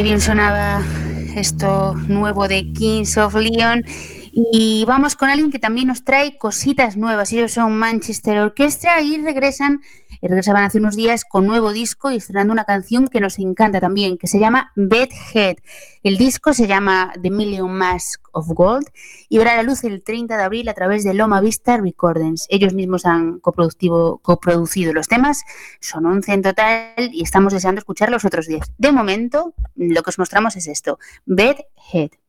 Qué 0.00 0.04
bien 0.04 0.22
sonaba 0.22 0.82
esto 1.36 1.92
nuevo 2.08 2.48
de 2.48 2.72
Kings 2.72 3.18
of 3.18 3.34
Leon. 3.34 3.84
Y 4.32 4.84
vamos 4.86 5.16
con 5.16 5.28
alguien 5.28 5.50
que 5.50 5.58
también 5.58 5.88
nos 5.88 6.04
trae 6.04 6.38
cositas 6.38 6.96
nuevas. 6.96 7.32
Ellos 7.32 7.52
son 7.52 7.76
Manchester 7.76 8.38
Orchestra 8.38 9.00
y 9.02 9.20
regresan, 9.20 9.80
regresaban 10.22 10.64
hace 10.64 10.78
unos 10.78 10.94
días 10.94 11.24
con 11.24 11.46
nuevo 11.46 11.72
disco 11.72 12.10
y 12.10 12.16
estrenando 12.16 12.52
una 12.52 12.64
canción 12.64 13.08
que 13.08 13.20
nos 13.20 13.38
encanta 13.38 13.80
también, 13.80 14.18
que 14.18 14.28
se 14.28 14.38
llama 14.38 14.72
Bedhead. 14.76 15.56
El 16.02 16.16
disco 16.16 16.54
se 16.54 16.68
llama 16.68 17.12
The 17.20 17.30
Million 17.30 17.72
Mask 17.72 18.22
of 18.32 18.46
Gold 18.48 18.86
y 19.28 19.38
verá 19.38 19.56
la 19.56 19.64
luz 19.64 19.82
el 19.82 20.02
30 20.02 20.36
de 20.36 20.42
abril 20.42 20.68
a 20.68 20.74
través 20.74 21.02
de 21.02 21.12
Loma 21.12 21.40
Vista 21.40 21.76
Recordings. 21.76 22.46
Ellos 22.50 22.72
mismos 22.72 23.06
han 23.06 23.40
coproducido 23.40 24.92
los 24.94 25.08
temas, 25.08 25.42
son 25.80 26.06
11 26.06 26.32
en 26.32 26.42
total 26.42 27.10
y 27.12 27.22
estamos 27.22 27.52
deseando 27.52 27.80
escuchar 27.80 28.10
los 28.10 28.24
otros 28.24 28.46
10. 28.46 28.74
De 28.78 28.92
momento, 28.92 29.54
lo 29.74 30.02
que 30.02 30.10
os 30.10 30.18
mostramos 30.18 30.54
es 30.56 30.68
esto, 30.68 30.98
Bedhead. 31.26 32.19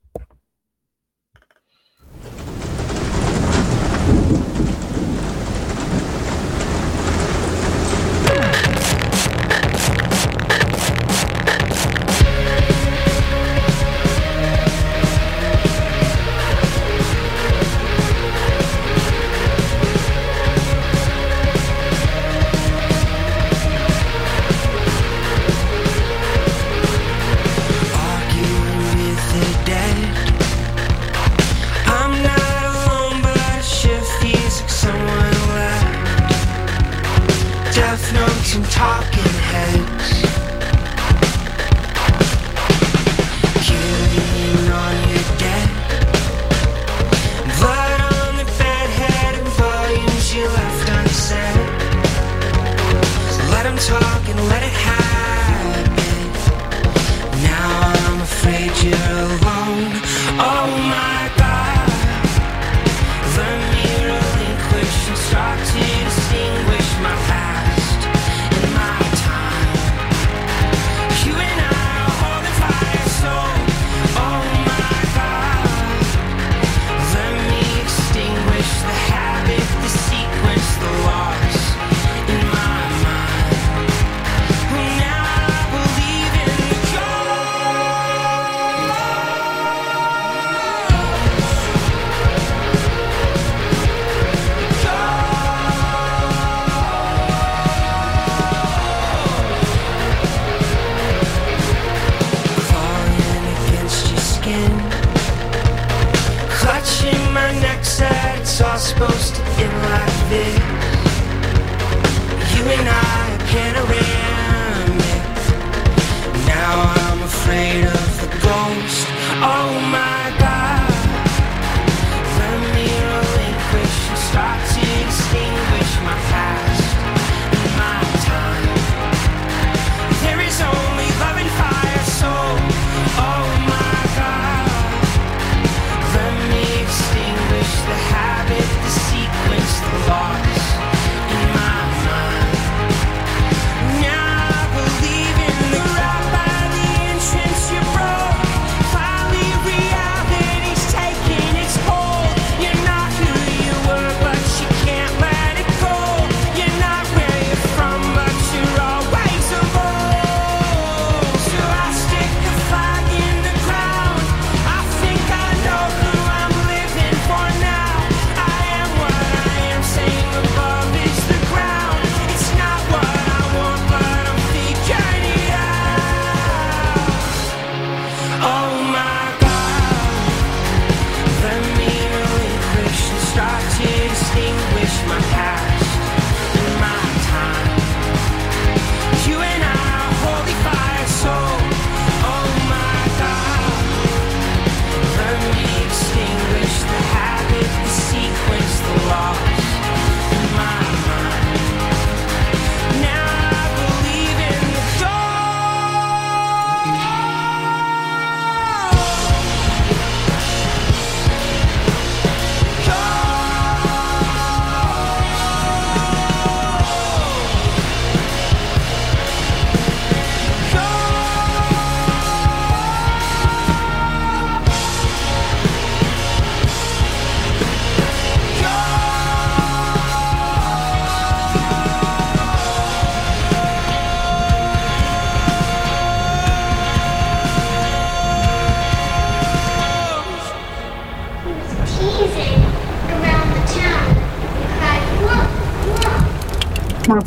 some 38.52 38.64
talking 38.64 39.34
heads. 39.50 40.08
Killing 43.66 44.72
on 44.84 44.96
your. 45.40 45.70
Blood 47.60 48.02
on 48.12 48.36
the 48.36 48.48
bed, 48.60 48.88
head 49.00 49.36
and 49.40 49.48
volumes 49.56 50.36
you 50.36 50.44
left 50.60 50.90
unsaid. 50.98 51.70
Let 53.54 53.64
talk 53.78 54.22
and 54.28 54.40
let 54.50 54.64
it 54.64 54.76
happen. 54.90 56.28
Now 57.48 57.94
I'm 58.04 58.22
afraid 58.22 58.72
you're 58.84 59.20
alone. 59.30 59.92
Oh 60.44 60.68
my. 60.92 61.21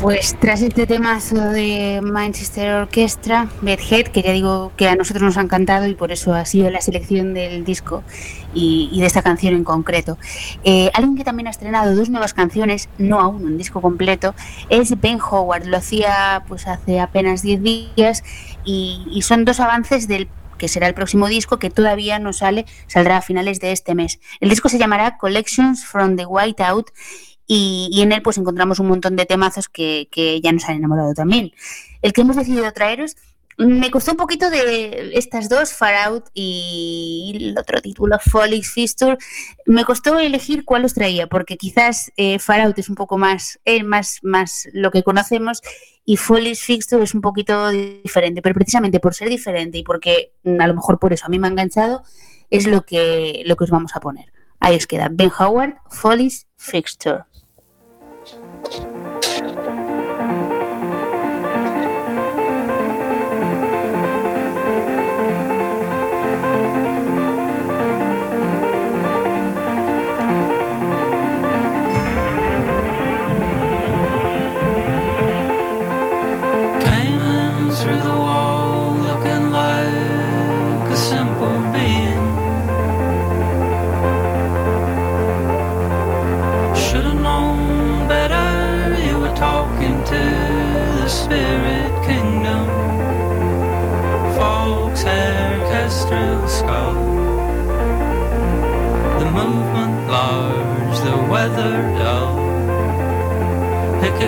Pues 0.05 0.37
tras 0.39 0.61
este 0.61 0.85
temazo 0.85 1.49
de 1.49 1.99
Manchester 2.03 2.75
Orchestra, 2.75 3.49
Bedhead, 3.63 4.09
que 4.09 4.21
ya 4.21 4.33
digo 4.33 4.71
que 4.77 4.87
a 4.87 4.95
nosotros 4.95 5.23
nos 5.23 5.35
ha 5.37 5.41
encantado 5.41 5.87
y 5.87 5.95
por 5.95 6.11
eso 6.11 6.31
ha 6.35 6.45
sido 6.45 6.69
la 6.69 6.79
selección 6.79 7.33
del 7.33 7.65
disco 7.65 8.03
y, 8.53 8.99
de 8.99 9.07
esta 9.07 9.23
canción 9.23 9.55
en 9.55 9.63
concreto. 9.63 10.19
Eh, 10.63 10.91
alguien 10.93 11.17
que 11.17 11.23
también 11.23 11.47
ha 11.47 11.49
estrenado 11.49 11.95
dos 11.95 12.11
nuevas 12.11 12.35
canciones, 12.35 12.87
no 12.99 13.19
aún 13.19 13.45
un 13.45 13.57
disco 13.57 13.81
completo, 13.81 14.35
es 14.69 15.01
Ben 15.01 15.17
Howard. 15.19 15.65
Lo 15.65 15.77
hacía 15.77 16.43
pues 16.47 16.67
hace 16.67 16.99
apenas 16.99 17.41
10 17.41 17.63
días 17.63 18.23
y, 18.63 19.07
y 19.09 19.23
son 19.23 19.43
dos 19.43 19.59
avances 19.59 20.07
del 20.07 20.29
que 20.59 20.67
será 20.67 20.85
el 20.85 20.93
próximo 20.93 21.27
disco 21.29 21.57
que 21.57 21.71
todavía 21.71 22.19
no 22.19 22.31
sale, 22.31 22.67
saldrá 22.85 23.17
a 23.17 23.21
finales 23.23 23.59
de 23.59 23.71
este 23.71 23.95
mes. 23.95 24.19
El 24.39 24.49
disco 24.49 24.69
se 24.69 24.77
llamará 24.77 25.17
Collections 25.17 25.83
from 25.83 26.15
the 26.15 26.27
Whiteout 26.27 26.91
y, 27.47 28.01
en 28.01 28.11
él 28.11 28.21
pues 28.21 28.37
encontramos 28.37 28.79
un 28.79 28.87
montón 28.87 29.15
de 29.15 29.25
temazos 29.25 29.69
que, 29.69 30.07
ya 30.43 30.51
nos 30.51 30.65
han 30.65 30.77
enamorado 30.77 31.13
también. 31.13 31.51
El 32.01 32.13
que 32.13 32.21
hemos 32.21 32.35
decidido 32.35 32.71
traeros 32.71 33.15
me 33.57 33.89
costó 33.89 34.11
un 34.11 34.17
poquito 34.17 34.49
de 34.49 35.11
estas 35.13 35.47
dos, 35.47 35.71
Far 35.71 35.95
Out 35.95 36.25
y 36.33 37.31
el 37.35 37.57
otro 37.57 37.81
título, 37.81 38.17
Folix 38.19 38.69
Fisture. 38.69 39.17
Me 39.65 39.85
costó 39.85 40.19
elegir 40.19 40.65
cuál 40.65 40.83
os 40.83 40.93
traía, 40.93 41.27
porque 41.27 41.55
quizás 41.55 42.11
eh, 42.17 42.37
Far 42.39 42.59
Out 42.61 42.79
es 42.79 42.89
un 42.89 42.95
poco 42.95 43.17
más, 43.17 43.59
eh, 43.63 43.83
más, 43.83 44.19
más 44.23 44.67
lo 44.73 44.91
que 44.91 45.03
conocemos 45.03 45.61
y 46.03 46.17
Folix 46.17 46.61
Fisture 46.61 47.03
es 47.03 47.13
un 47.13 47.21
poquito 47.21 47.69
diferente, 47.69 48.41
pero 48.41 48.55
precisamente 48.55 48.99
por 48.99 49.15
ser 49.15 49.29
diferente 49.29 49.77
y 49.77 49.83
porque 49.83 50.33
mm, 50.43 50.59
a 50.59 50.67
lo 50.67 50.75
mejor 50.75 50.99
por 50.99 51.13
eso 51.13 51.25
a 51.25 51.29
mí 51.29 51.39
me 51.39 51.47
ha 51.47 51.51
enganchado, 51.51 52.03
es 52.49 52.67
lo 52.67 52.81
que, 52.83 53.41
lo 53.45 53.55
que 53.55 53.63
os 53.63 53.69
vamos 53.69 53.95
a 53.95 54.01
poner. 54.01 54.33
Ahí 54.59 54.75
os 54.75 54.85
queda 54.85 55.09
Ben 55.11 55.31
Howard, 55.37 55.75
Follies 55.89 56.47
Fixture. 56.57 57.23
Thank 58.71 58.83
you. 58.83 58.94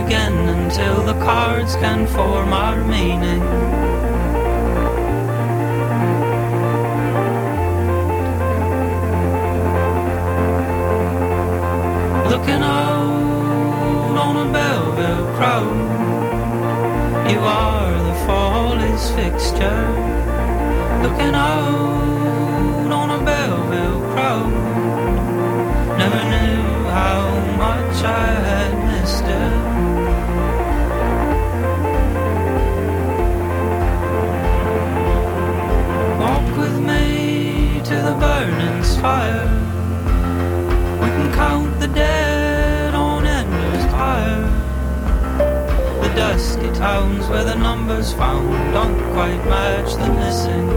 Again 0.03 0.49
until 0.49 1.01
the 1.03 1.13
cards 1.25 1.75
can 1.77 2.05
form 2.07 2.53
our 2.53 2.83
meaning. 2.83 3.41
Looking 12.31 12.61
out 12.61 14.17
on 14.25 14.35
a 14.45 14.51
Belleville 14.53 15.27
crowd, 15.35 15.79
you 17.31 17.39
are 17.39 18.03
the 18.07 18.15
fall 18.25 18.77
fixture. 19.15 19.87
Looking 21.01 21.33
out 21.33 22.91
on 22.99 23.09
a 23.09 23.23
Belleville 23.25 24.01
crowd, 24.13 24.53
never 25.97 26.21
knew 26.31 26.63
how 26.99 27.21
much 27.57 28.03
I 28.03 28.27
had 28.49 28.76
fire. 39.07 39.47
We 41.01 41.07
can 41.15 41.29
count 41.33 41.79
the 41.79 41.87
dead 41.87 42.93
on 42.93 43.25
endless 43.25 43.85
fire. 43.95 44.47
The 46.03 46.11
dusty 46.21 46.69
towns 46.85 47.23
where 47.29 47.45
the 47.51 47.55
numbers 47.55 48.11
found 48.21 48.49
don't 48.77 49.01
quite 49.15 49.41
match 49.55 49.91
the 50.01 50.09
missing. 50.21 50.67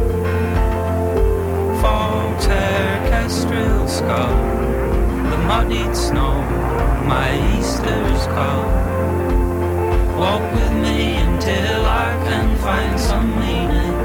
Fox 1.82 2.46
hair, 2.46 2.90
kestrel 3.10 3.88
skull 3.88 4.38
the 5.32 5.40
muddied 5.50 5.94
snow, 5.96 6.34
my 7.12 7.28
Easter's 7.56 8.22
call. 8.34 8.68
Walk 10.20 10.44
with 10.56 10.72
me 10.84 10.98
until 11.26 11.80
I 12.06 12.08
can 12.26 12.48
find 12.66 12.94
some 13.08 13.28
meaning. 13.40 13.99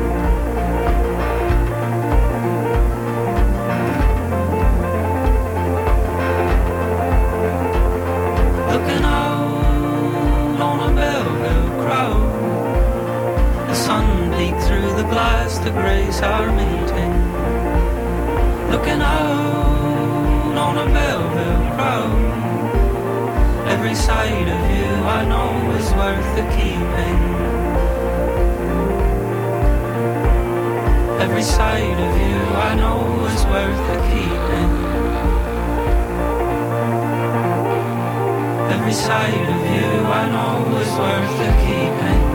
The 15.15 15.63
to 15.63 15.71
grace 15.71 16.21
our 16.21 16.51
meeting. 16.51 17.13
Looking 18.69 19.01
out 19.01 20.58
on 20.58 20.78
a 20.78 20.86
Belleville 20.93 21.75
crowd. 21.75 22.19
Every 23.69 23.95
sight 23.95 24.47
of 24.56 24.62
you 24.75 24.91
I 25.17 25.23
know 25.32 25.71
is 25.80 25.89
worth 25.93 26.30
the 26.36 26.45
keeping. 26.58 27.19
Every 31.25 31.43
side 31.43 31.99
of 32.08 32.13
you 32.25 32.38
I 32.67 32.75
know 32.75 32.99
is 33.34 33.45
worth 33.54 33.82
the 33.91 33.99
keeping. 34.10 34.71
Every 38.75 38.93
side 38.93 39.47
of 39.56 39.62
you 39.75 39.89
I 40.21 40.23
know 40.36 40.78
is 40.78 40.91
worth 40.99 41.38
the 41.39 41.51
keeping. 41.63 42.34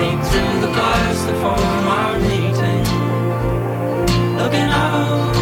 Sun 0.00 0.22
through 0.30 0.60
the 0.64 0.72
glass 0.76 1.16
to 1.26 1.34
form 1.42 1.86
our 2.00 2.18
meeting. 2.30 2.84
Looking 4.40 4.70
out 4.84 5.36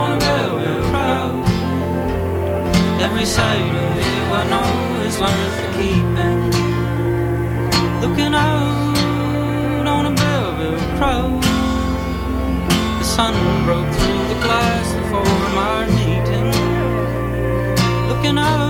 on 0.00 0.08
a 0.16 0.18
Belleville 0.24 0.82
crowd. 0.90 1.44
Every 3.06 3.26
side 3.36 3.74
of 3.82 3.92
you 4.06 4.18
I 4.40 4.42
know 4.52 4.70
is 5.08 5.16
worth 5.22 5.56
the 5.62 5.68
keeping. 5.76 6.40
Looking 8.04 8.34
out 8.34 9.86
on 9.96 10.02
a 10.12 10.14
Belleville 10.20 10.80
crowd 10.98 11.42
The 13.00 13.06
sun 13.16 13.34
broke 13.66 13.90
through 13.98 14.24
the 14.32 14.38
glass 14.44 14.86
before 14.98 15.38
my 15.60 15.80
meeting. 15.98 16.50
Looking 18.10 18.38
out 18.38 18.63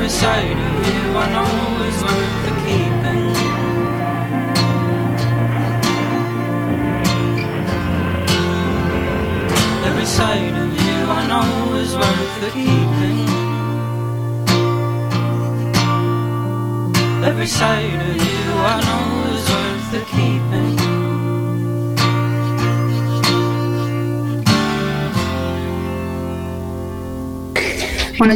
Every 0.00 0.08
sight 0.08 0.52
of 0.52 0.86
you 0.88 1.14
I 1.14 1.30
know 1.30 1.84
is 1.84 2.02
worth 2.02 2.39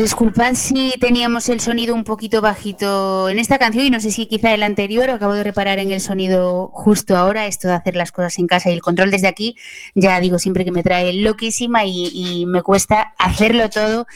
disculpad 0.05 0.53
si 0.53 0.93
teníamos 1.01 1.49
el 1.49 1.61
sonido 1.61 1.95
un 1.95 2.05
poquito 2.05 2.43
bajito 2.43 3.31
en 3.31 3.39
esta 3.39 3.59
canción 3.59 3.87
y 3.87 3.91
no 3.91 4.01
sé 4.01 4.11
si 4.11 4.27
quizá 4.27 4.53
el 4.53 4.63
anterior, 4.63 5.09
acabo 5.09 5.33
de 5.33 5.43
reparar 5.43 5.79
en 5.79 5.93
el 5.93 6.03
sonido 6.03 6.69
justo 6.75 7.17
ahora, 7.17 7.47
esto 7.47 7.69
de 7.69 7.75
hacer 7.75 7.97
las 7.97 8.13
cosas 8.13 8.39
en 8.39 8.47
casa 8.47 8.69
y 8.69 8.75
el 8.75 8.83
control 8.83 9.11
desde 9.11 9.29
aquí, 9.29 9.57
ya 9.95 10.21
digo 10.21 10.39
siempre 10.39 10.67
que 10.67 10.73
me 10.73 10.83
trae 10.83 11.15
loquísima 11.15 11.87
y, 11.87 12.45
me 12.47 12.61
cuesta 12.61 13.15
hacerlo 13.19 13.71
todo 13.71 14.07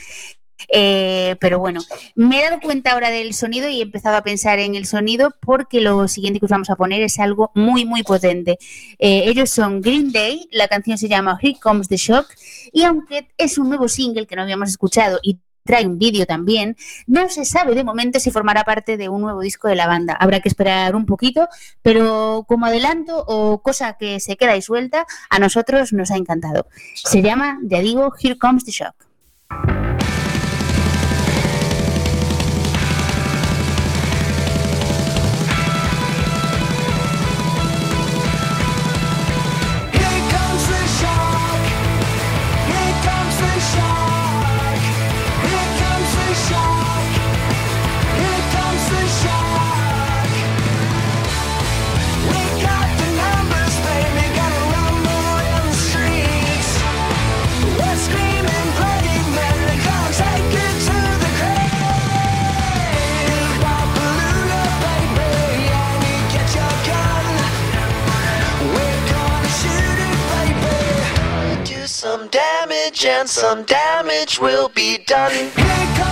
eh, 0.71 1.37
pero 1.41 1.59
bueno, 1.59 1.81
me 2.15 2.41
he 2.41 2.43
dado 2.43 2.61
cuenta 2.61 2.93
ahora 2.93 3.09
del 3.09 3.33
sonido 3.33 3.71
y 3.71 3.79
he 3.79 3.83
empezado 3.83 4.17
a 4.19 4.23
pensar 4.23 4.59
en 4.59 4.75
el 4.75 4.85
sonido 4.85 5.33
porque 5.41 5.81
lo 5.81 6.07
siguiente 6.07 6.39
que 6.39 6.47
os 6.47 6.51
vamos 6.51 6.69
a 6.69 6.77
poner 6.77 7.01
es 7.01 7.19
algo 7.19 7.51
muy, 7.55 7.87
muy 7.87 8.03
potente. 8.03 8.59
Eh, 8.99 9.23
ellos 9.27 9.49
son 9.49 9.81
Green 9.81 10.13
Day, 10.13 10.49
la 10.53 10.69
canción 10.69 10.99
se 10.99 11.09
llama 11.09 11.39
Here 11.41 11.59
Comes 11.63 11.89
the 11.89 11.97
Shock 11.97 12.27
y 12.73 12.83
aunque 12.83 13.29
es 13.39 13.57
un 13.57 13.69
nuevo 13.69 13.89
single 13.89 14.27
que 14.27 14.37
no 14.37 14.43
habíamos 14.43 14.69
escuchado 14.69 15.21
y 15.23 15.39
trae 15.69 15.87
un 15.87 15.99
vídeo 15.99 16.25
también, 16.25 16.77
no 17.07 17.29
se 17.29 17.45
sabe 17.45 17.75
de 17.75 17.85
momento 17.85 18.19
si 18.21 18.31
formará 18.31 18.65
parte 18.65 18.97
de 18.97 19.11
un 19.11 19.21
nuevo 19.21 19.43
disco 19.43 19.69
de 19.69 19.75
la 19.75 19.87
banda. 19.87 20.15
Habrá 20.15 20.41
que 20.41 20.49
esperar 20.49 20.97
un 20.97 21.05
poquito, 21.05 21.47
pero 21.83 22.47
como 22.49 22.65
adelanto 22.65 23.23
o 23.29 23.61
cosa 23.61 23.99
que 23.99 24.19
se 24.19 24.39
queda 24.39 24.53
ahí 24.53 24.63
suelta, 24.63 25.07
a 25.29 25.39
nosotros 25.39 25.93
nos 25.93 26.11
ha 26.11 26.17
encantado. 26.17 26.69
Se 26.95 27.21
llama, 27.21 27.59
ya 27.65 27.81
digo, 27.81 28.15
Here 28.19 28.39
Comes 28.39 28.65
the 28.65 28.73
Shock. 28.73 29.08
Damage 72.29 73.05
and 73.05 73.29
some 73.29 73.65
damage 73.65 74.39
will 74.39 74.69
be 74.69 74.99
done. 74.99 76.08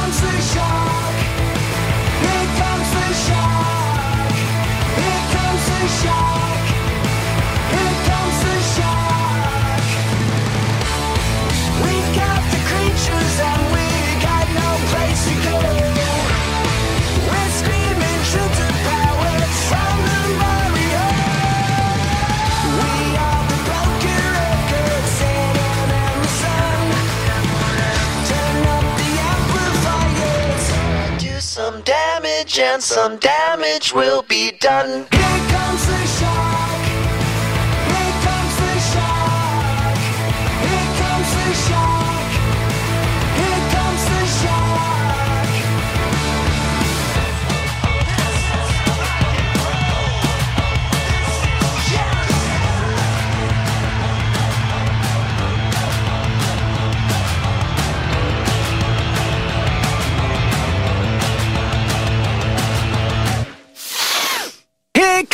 Some 32.96 33.18
damage 33.18 33.92
will 33.92 34.22
be 34.22 34.52
done. 34.52 35.06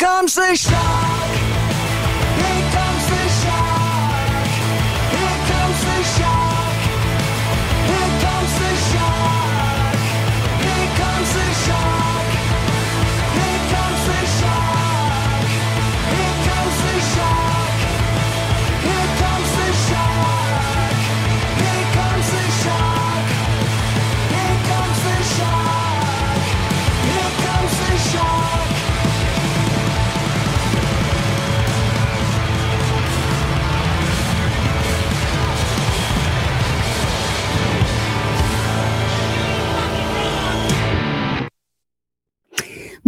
Comes 0.03 0.35
the 0.35 0.53
shark. 0.53 1.12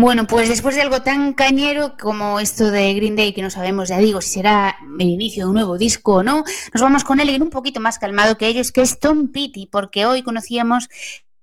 Bueno, 0.05 0.27
pues 0.27 0.49
después 0.49 0.75
de 0.75 0.83
algo 0.83 1.01
tan 1.01 1.33
cañero 1.33 1.97
como 1.99 2.39
esto 2.39 2.69
de 2.69 2.93
Green 2.93 3.15
Day, 3.15 3.33
que 3.33 3.41
no 3.41 3.49
sabemos, 3.49 3.89
ya 3.89 3.97
digo, 3.97 4.21
si 4.21 4.33
será 4.33 4.77
el 4.99 5.09
inicio 5.09 5.45
de 5.45 5.49
un 5.49 5.55
nuevo 5.55 5.79
disco 5.79 6.17
o 6.17 6.23
no, 6.23 6.43
nos 6.71 6.81
vamos 6.83 7.03
con 7.03 7.19
alguien 7.19 7.41
un 7.41 7.49
poquito 7.49 7.79
más 7.79 7.97
calmado 7.97 8.37
que 8.37 8.45
ellos, 8.45 8.71
que 8.71 8.81
es 8.81 8.99
Tom 8.99 9.31
Petty, 9.31 9.65
porque 9.65 10.05
hoy 10.05 10.21
conocíamos 10.21 10.89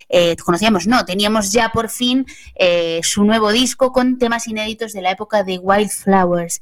eh, 0.08 0.36
conocíamos, 0.36 0.86
no, 0.86 1.04
teníamos 1.04 1.50
ya 1.50 1.70
por 1.70 1.88
fin 1.88 2.24
eh, 2.54 3.00
su 3.02 3.24
nuevo 3.24 3.50
disco 3.50 3.90
con 3.90 4.16
temas 4.16 4.46
inéditos 4.46 4.92
de 4.92 5.02
la 5.02 5.10
época 5.10 5.42
de 5.42 5.58
Wildflowers. 5.58 6.60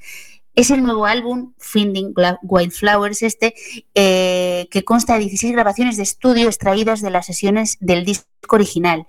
Es 0.55 0.71
el 0.71 0.83
nuevo 0.83 1.05
álbum, 1.05 1.53
Finding 1.59 2.15
Wildflowers, 2.43 3.21
este, 3.21 3.55
eh, 3.95 4.69
que 4.71 4.85
consta 4.85 5.15
de 5.15 5.21
16 5.21 5.53
grabaciones 5.53 5.99
de 5.99 6.05
estudio 6.05 6.47
extraídas 6.47 7.03
de 7.03 7.11
las 7.11 7.27
sesiones 7.27 7.77
del 7.79 8.07
disco 8.07 8.25
original. 8.49 9.05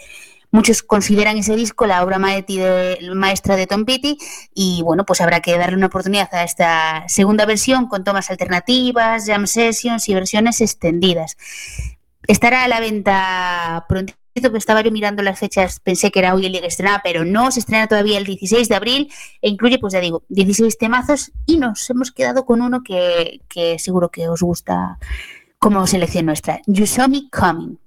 Muchos 0.52 0.84
consideran 0.84 1.38
ese 1.38 1.56
disco 1.56 1.86
la 1.86 2.04
obra 2.04 2.20
maestra 2.20 3.56
de 3.56 3.68
Tom 3.68 3.86
Petty 3.86 4.18
y 4.54 4.82
bueno, 4.84 5.06
pues 5.06 5.22
habrá 5.22 5.40
que 5.40 5.58
darle 5.58 5.78
una 5.78 5.86
oportunidad 5.86 6.28
a 6.34 6.44
esta 6.44 7.06
segunda 7.08 7.46
versión 7.46 7.88
con 7.88 8.04
tomas 8.04 8.30
alternativas, 8.30 9.26
jam 9.26 9.48
sessions 9.48 10.10
y 10.10 10.14
versiones 10.14 10.60
extendidas. 10.60 11.38
Estará 12.28 12.66
a 12.66 12.68
la 12.68 12.82
venta 12.82 13.86
prontito, 13.88 14.52
que 14.52 14.58
estaba 14.58 14.82
yo 14.82 14.92
mirando 14.92 15.24
las 15.24 15.40
fechas, 15.40 15.80
pensé 15.80 16.12
que 16.12 16.20
era 16.20 16.36
hoy 16.36 16.46
el 16.46 16.52
día 16.52 16.62
que 16.62 16.68
estrenaba, 16.68 17.02
pero 17.02 17.24
no, 17.24 17.50
se 17.52 17.62
estrena 17.62 17.88
todavía 17.88 18.18
el 18.18 18.26
16 18.26 18.68
de 18.68 18.76
abril 18.76 19.12
e 19.42 19.48
incluye, 19.48 19.80
pues 19.80 19.94
ya 19.94 20.02
digo, 20.02 20.24
16 20.28 20.78
temazos 20.78 21.32
y 21.46 21.58
nos 21.58 21.90
hemos 21.90 22.12
quedado 22.12 22.46
con 22.46 22.62
uno 22.62 22.84
que, 22.84 23.40
que 23.48 23.80
seguro 23.80 24.10
que 24.10 24.28
os 24.28 24.42
gusta 24.42 25.00
como 25.60 25.88
selección 25.88 26.26
nuestra, 26.26 26.62
You 26.68 26.86
Saw 26.86 27.08
Me 27.08 27.30
Coming. 27.30 27.78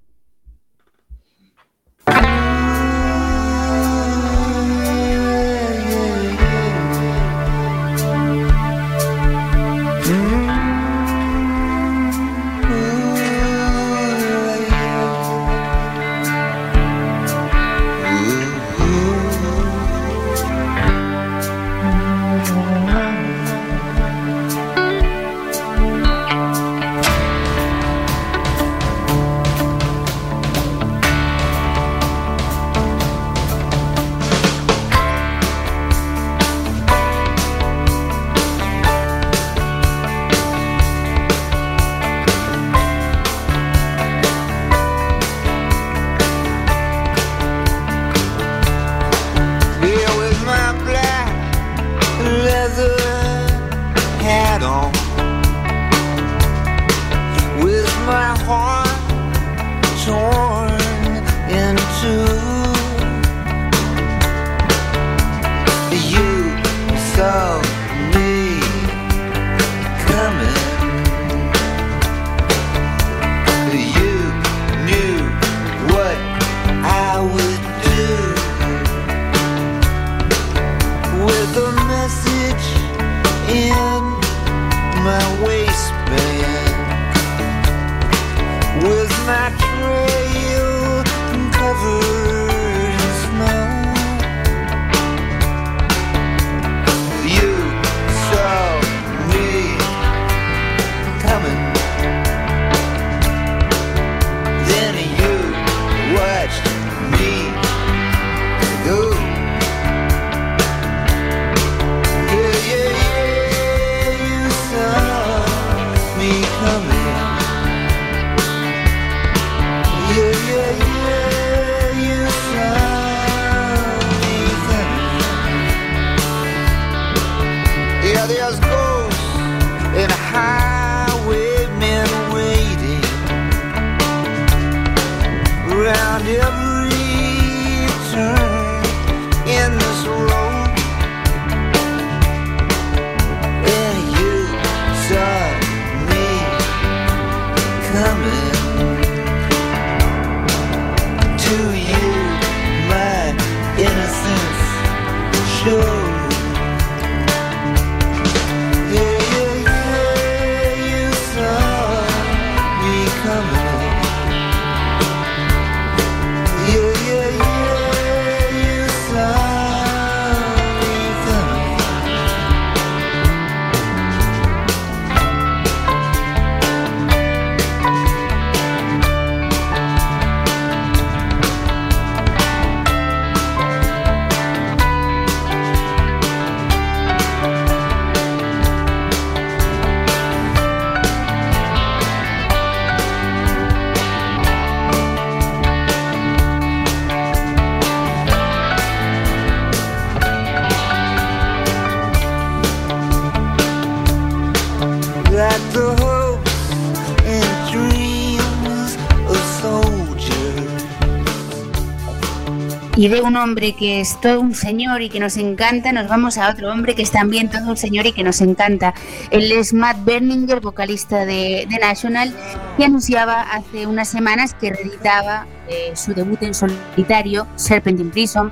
Y 213.05 213.09
de 213.09 213.20
un 213.20 213.36
hombre 213.36 213.74
que 213.74 214.00
es 214.00 214.18
todo 214.22 214.40
un 214.40 214.55
señor 214.55 215.02
y 215.02 215.11
que 215.11 215.20
nos 215.20 215.36
encanta, 215.36 215.92
nos 215.92 216.09
vamos 216.09 216.38
a 216.38 216.48
otro 216.48 216.72
hombre 216.72 216.94
que 216.94 217.02
es 217.02 217.11
también 217.11 217.50
todo 217.50 217.68
un 217.68 217.76
señor 217.76 218.07
y 218.07 218.12
que 218.12 218.24
nos 218.24 218.40
encanta. 218.40 218.94
Él 219.30 219.52
es 219.52 219.74
Matt 219.74 220.02
Berninger, 220.07 220.61
vocalista 220.61 221.26
de, 221.26 221.66
de 221.68 221.78
National, 221.78 222.34
que 222.78 222.84
anunciaba 222.86 223.42
hace 223.42 223.86
unas 223.86 224.09
semanas 224.09 224.55
que 224.55 224.72
reeditaba 224.72 225.46
eh, 225.68 225.92
su 225.94 226.14
debut 226.14 226.42
en 226.44 226.55
solitario, 226.55 227.46
Serpent 227.57 228.00
in 228.00 228.11
Prison, 228.11 228.50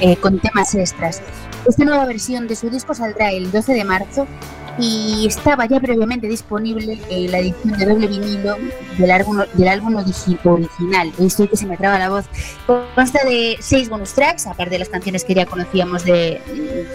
eh, 0.00 0.16
con 0.16 0.40
temas 0.40 0.74
extras. 0.74 1.22
Esta 1.64 1.84
nueva 1.84 2.04
versión 2.04 2.48
de 2.48 2.56
su 2.56 2.70
disco 2.70 2.94
saldrá 2.94 3.30
el 3.30 3.52
12 3.52 3.72
de 3.72 3.84
marzo 3.84 4.26
y 4.78 5.26
estaba 5.26 5.66
ya 5.66 5.78
previamente 5.80 6.26
disponible 6.26 6.98
en 7.10 7.30
la 7.30 7.38
edición 7.38 7.78
de 7.78 7.86
doble 7.86 8.06
vinilo 8.06 8.56
del 8.98 9.10
álbum, 9.10 9.38
del 9.54 9.68
álbum 9.68 9.94
origi- 9.96 10.38
original. 10.44 11.12
Estoy 11.18 11.48
que 11.48 11.56
se 11.56 11.66
me 11.66 11.76
traba 11.76 11.98
la 11.98 12.08
voz. 12.08 12.24
Consta 12.94 13.24
de 13.24 13.56
seis 13.60 13.88
bonus 13.88 14.12
tracks, 14.14 14.46
aparte 14.46 14.70
de 14.70 14.78
las 14.78 14.88
canciones 14.88 15.24
que 15.24 15.34
ya 15.34 15.46
conocíamos 15.46 16.04
de- 16.04 16.40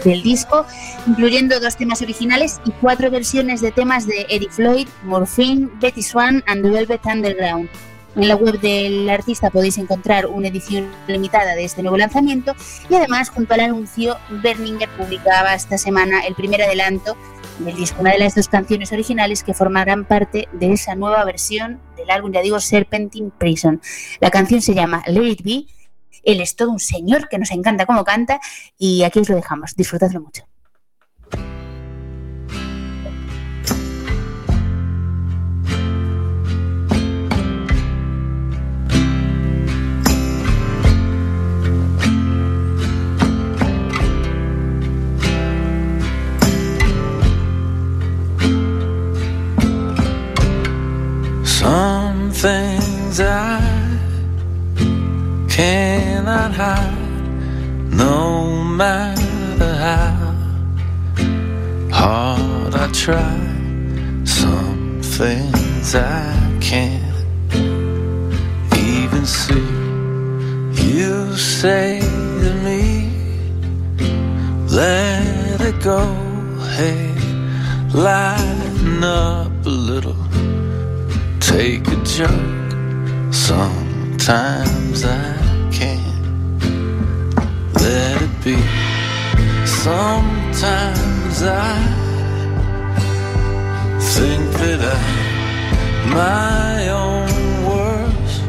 del 0.04 0.22
disco, 0.22 0.66
incluyendo 1.06 1.60
dos 1.60 1.76
temas 1.76 2.02
originales 2.02 2.60
y 2.64 2.70
cuatro 2.72 3.10
versiones 3.10 3.60
de 3.60 3.70
temas 3.72 4.06
de 4.06 4.26
Eddie 4.28 4.50
Floyd, 4.50 4.88
Morphine, 5.04 5.68
Betty 5.80 6.02
Swan 6.02 6.42
and 6.46 6.62
The 6.62 6.70
Velvet 6.70 7.04
Underground. 7.06 7.68
En 8.16 8.26
la 8.26 8.34
web 8.34 8.58
del 8.60 9.08
artista 9.10 9.48
podéis 9.50 9.78
encontrar 9.78 10.26
una 10.26 10.48
edición 10.48 10.88
limitada 11.06 11.54
de 11.54 11.64
este 11.64 11.82
nuevo 11.82 11.96
lanzamiento 11.98 12.52
y 12.90 12.94
además 12.96 13.28
junto 13.30 13.54
al 13.54 13.60
anuncio 13.60 14.16
Berninger 14.42 14.88
publicaba 14.96 15.54
esta 15.54 15.78
semana 15.78 16.20
el 16.26 16.34
primer 16.34 16.62
adelanto 16.62 17.16
del 17.58 17.76
disco, 17.76 18.00
una 18.00 18.12
de 18.12 18.18
las 18.18 18.34
dos 18.34 18.48
canciones 18.48 18.92
originales 18.92 19.42
que 19.42 19.54
formarán 19.54 20.04
parte 20.04 20.48
de 20.52 20.72
esa 20.72 20.94
nueva 20.94 21.24
versión 21.24 21.80
del 21.96 22.10
álbum, 22.10 22.32
ya 22.32 22.40
digo, 22.40 22.60
Serpentine 22.60 23.30
Prison. 23.36 23.80
La 24.20 24.30
canción 24.30 24.62
se 24.62 24.74
llama 24.74 25.02
Let 25.06 25.26
It 25.26 25.42
Be, 25.42 25.66
él 26.22 26.40
es 26.40 26.56
todo 26.56 26.70
un 26.70 26.80
señor 26.80 27.28
que 27.28 27.38
nos 27.38 27.50
encanta 27.50 27.86
cómo 27.86 28.04
canta 28.04 28.40
y 28.78 29.02
aquí 29.02 29.18
os 29.20 29.28
lo 29.28 29.36
dejamos, 29.36 29.74
disfrutadlo 29.74 30.20
mucho. 30.20 30.44
Things 52.40 53.18
I 53.18 53.60
cannot 55.50 56.52
hide, 56.52 56.96
no 57.90 58.54
matter 58.54 59.74
how 59.74 60.36
hard 61.90 62.76
I 62.76 62.86
try. 62.92 63.36
Some 64.24 65.00
things 65.02 65.96
I 65.96 66.58
can't 66.60 67.52
even 68.76 69.26
see. 69.26 69.68
You 70.94 71.34
say 71.36 71.98
to 71.98 72.54
me, 72.62 73.10
let 74.68 75.60
it 75.60 75.82
go, 75.82 76.04
hey, 76.76 77.12
lighten 77.92 79.02
up 79.02 79.50
a 79.66 79.68
little 79.68 80.28
take 81.48 81.88
a 81.88 81.96
joke. 82.04 83.32
Sometimes 83.32 85.04
I 85.04 85.32
can't 85.72 86.62
let 87.74 88.20
it 88.26 88.34
be. 88.44 88.56
Sometimes 89.66 91.36
I 91.42 91.74
think 94.14 94.44
that 94.60 94.80
I'm 94.96 96.10
my 96.10 96.88
own 97.04 97.32
worst 97.68 98.42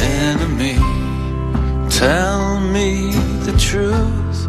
enemy. 0.00 0.78
Tell 1.90 2.60
me 2.60 3.10
the 3.46 3.54
truth. 3.58 4.40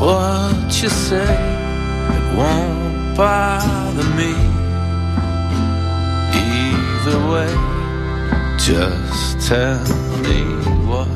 What 0.00 0.82
you 0.82 0.88
say, 0.88 1.36
it 2.16 2.24
won't 2.38 3.16
bother 3.18 4.08
me 4.16 4.49
either 7.10 7.30
way. 7.32 7.52
Just 8.58 9.48
tell 9.48 9.82
me 10.22 10.42
what 10.86 11.08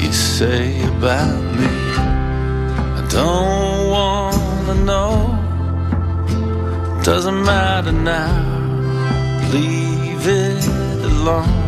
you 0.00 0.12
say 0.12 0.82
about 0.86 1.42
me. 1.58 1.70
I 2.98 3.06
don't 3.08 3.90
wanna 3.90 4.74
know. 4.84 5.12
Doesn't 7.02 7.42
matter 7.44 7.92
now. 7.92 8.32
Leave 9.52 10.26
it 10.26 10.66
alone. 11.04 11.58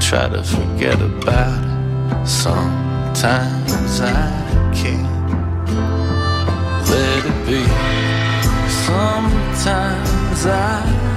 Try 0.00 0.28
to 0.28 0.42
forget 0.42 1.00
about 1.00 1.62
it. 1.64 2.26
Sometimes 2.26 4.00
I 4.00 4.30
can't 4.74 5.28
let 6.90 7.22
it 7.30 7.38
be. 7.46 7.62
Sometimes 8.86 10.46
I 10.46 11.15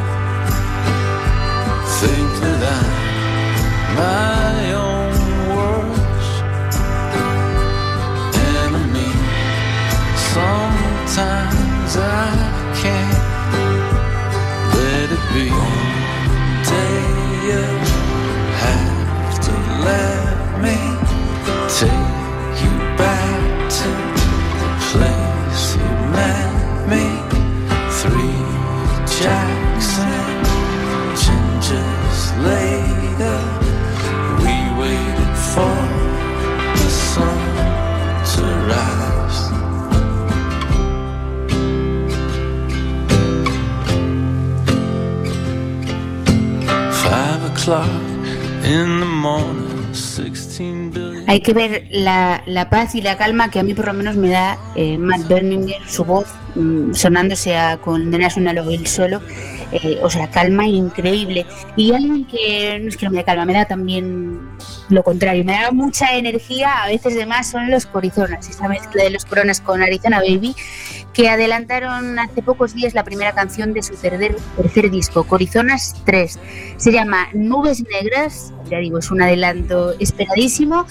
think 2.01 2.31
that 2.39 2.61
I'm 2.77 3.95
my 3.99 4.73
own 4.87 5.11
worst 5.51 6.43
enemy. 8.55 9.11
Sometimes 10.31 11.91
I 11.97 12.31
can't 12.81 13.23
let 14.75 15.07
it 15.17 15.25
be. 15.33 15.45
One 15.51 15.99
Day 16.71 17.03
you 17.49 17.65
have 18.63 19.33
to 19.47 19.53
let 19.89 20.61
me 20.63 20.77
take 21.79 22.63
you 22.63 22.73
back 22.95 23.69
to 23.79 23.89
the 24.59 24.69
place 24.87 25.28
Hay 51.27 51.41
que 51.41 51.53
ver 51.53 51.87
la, 51.89 52.67
paz 52.69 52.95
y 52.95 53.01
la 53.01 53.17
calma 53.17 53.49
que 53.49 53.59
a 53.59 53.63
mí 53.63 53.73
por 53.73 53.85
lo 53.85 53.93
menos 53.93 54.15
me 54.15 54.29
da 54.29 54.57
eh, 54.75 54.97
Matt 54.97 55.27
Berninger, 55.27 55.87
su 55.87 56.03
voz 56.03 56.27
mm, 56.55 56.93
sonándose 56.93 57.57
a, 57.57 57.77
con 57.77 58.11
The 58.11 58.17
National 58.17 58.59
Oil 58.59 58.85
solo. 58.87 59.21
eh, 59.71 59.99
o 60.01 60.09
sea, 60.09 60.29
calma 60.29 60.67
increíble. 60.67 61.45
Y 61.75 61.93
alguien 61.93 62.25
que 62.25 62.79
no 62.81 62.89
es 62.89 62.97
que 62.97 63.05
no 63.05 63.11
me 63.11 63.17
dé 63.17 63.23
calma, 63.23 63.45
me 63.45 63.53
da 63.53 63.65
también 63.65 64.39
lo 64.89 65.03
contrario, 65.03 65.43
me 65.43 65.53
da 65.53 65.71
mucha 65.71 66.15
energía, 66.15 66.83
a 66.83 66.87
veces 66.87 67.15
de 67.15 67.25
más, 67.25 67.49
son 67.49 67.69
los 67.69 67.85
Corizonas, 67.85 68.49
esa 68.49 68.67
mezcla 68.67 69.03
de 69.03 69.11
los 69.11 69.25
Coronas 69.25 69.61
con 69.61 69.81
Arizona 69.81 70.19
Baby, 70.19 70.55
que 71.13 71.29
adelantaron 71.29 72.19
hace 72.19 72.41
pocos 72.41 72.73
días 72.73 72.93
la 72.93 73.03
primera 73.03 73.33
canción 73.33 73.73
de 73.73 73.83
su 73.83 73.95
tercer, 73.95 74.91
disco, 74.91 75.23
Corizonas 75.23 75.95
3. 76.05 76.39
Se 76.77 76.91
llama 76.91 77.27
Nubes 77.33 77.83
Negras, 77.83 78.53
ya 78.69 78.77
digo, 78.79 78.99
es 78.99 79.11
un 79.11 79.21
adelanto 79.21 79.93
esperadísimo. 79.99 80.85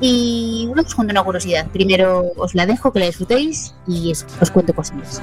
Y 0.00 0.64
bueno, 0.68 0.82
os 0.82 0.94
cuento 0.94 1.12
una 1.12 1.22
curiosidad. 1.22 1.66
Primero 1.68 2.24
os 2.36 2.54
la 2.54 2.66
dejo, 2.66 2.92
que 2.92 3.00
la 3.00 3.06
disfrutéis 3.06 3.74
y 3.86 4.12
os, 4.12 4.26
os 4.40 4.50
cuento 4.50 4.74
cosas 4.74 4.96
más. 4.96 5.22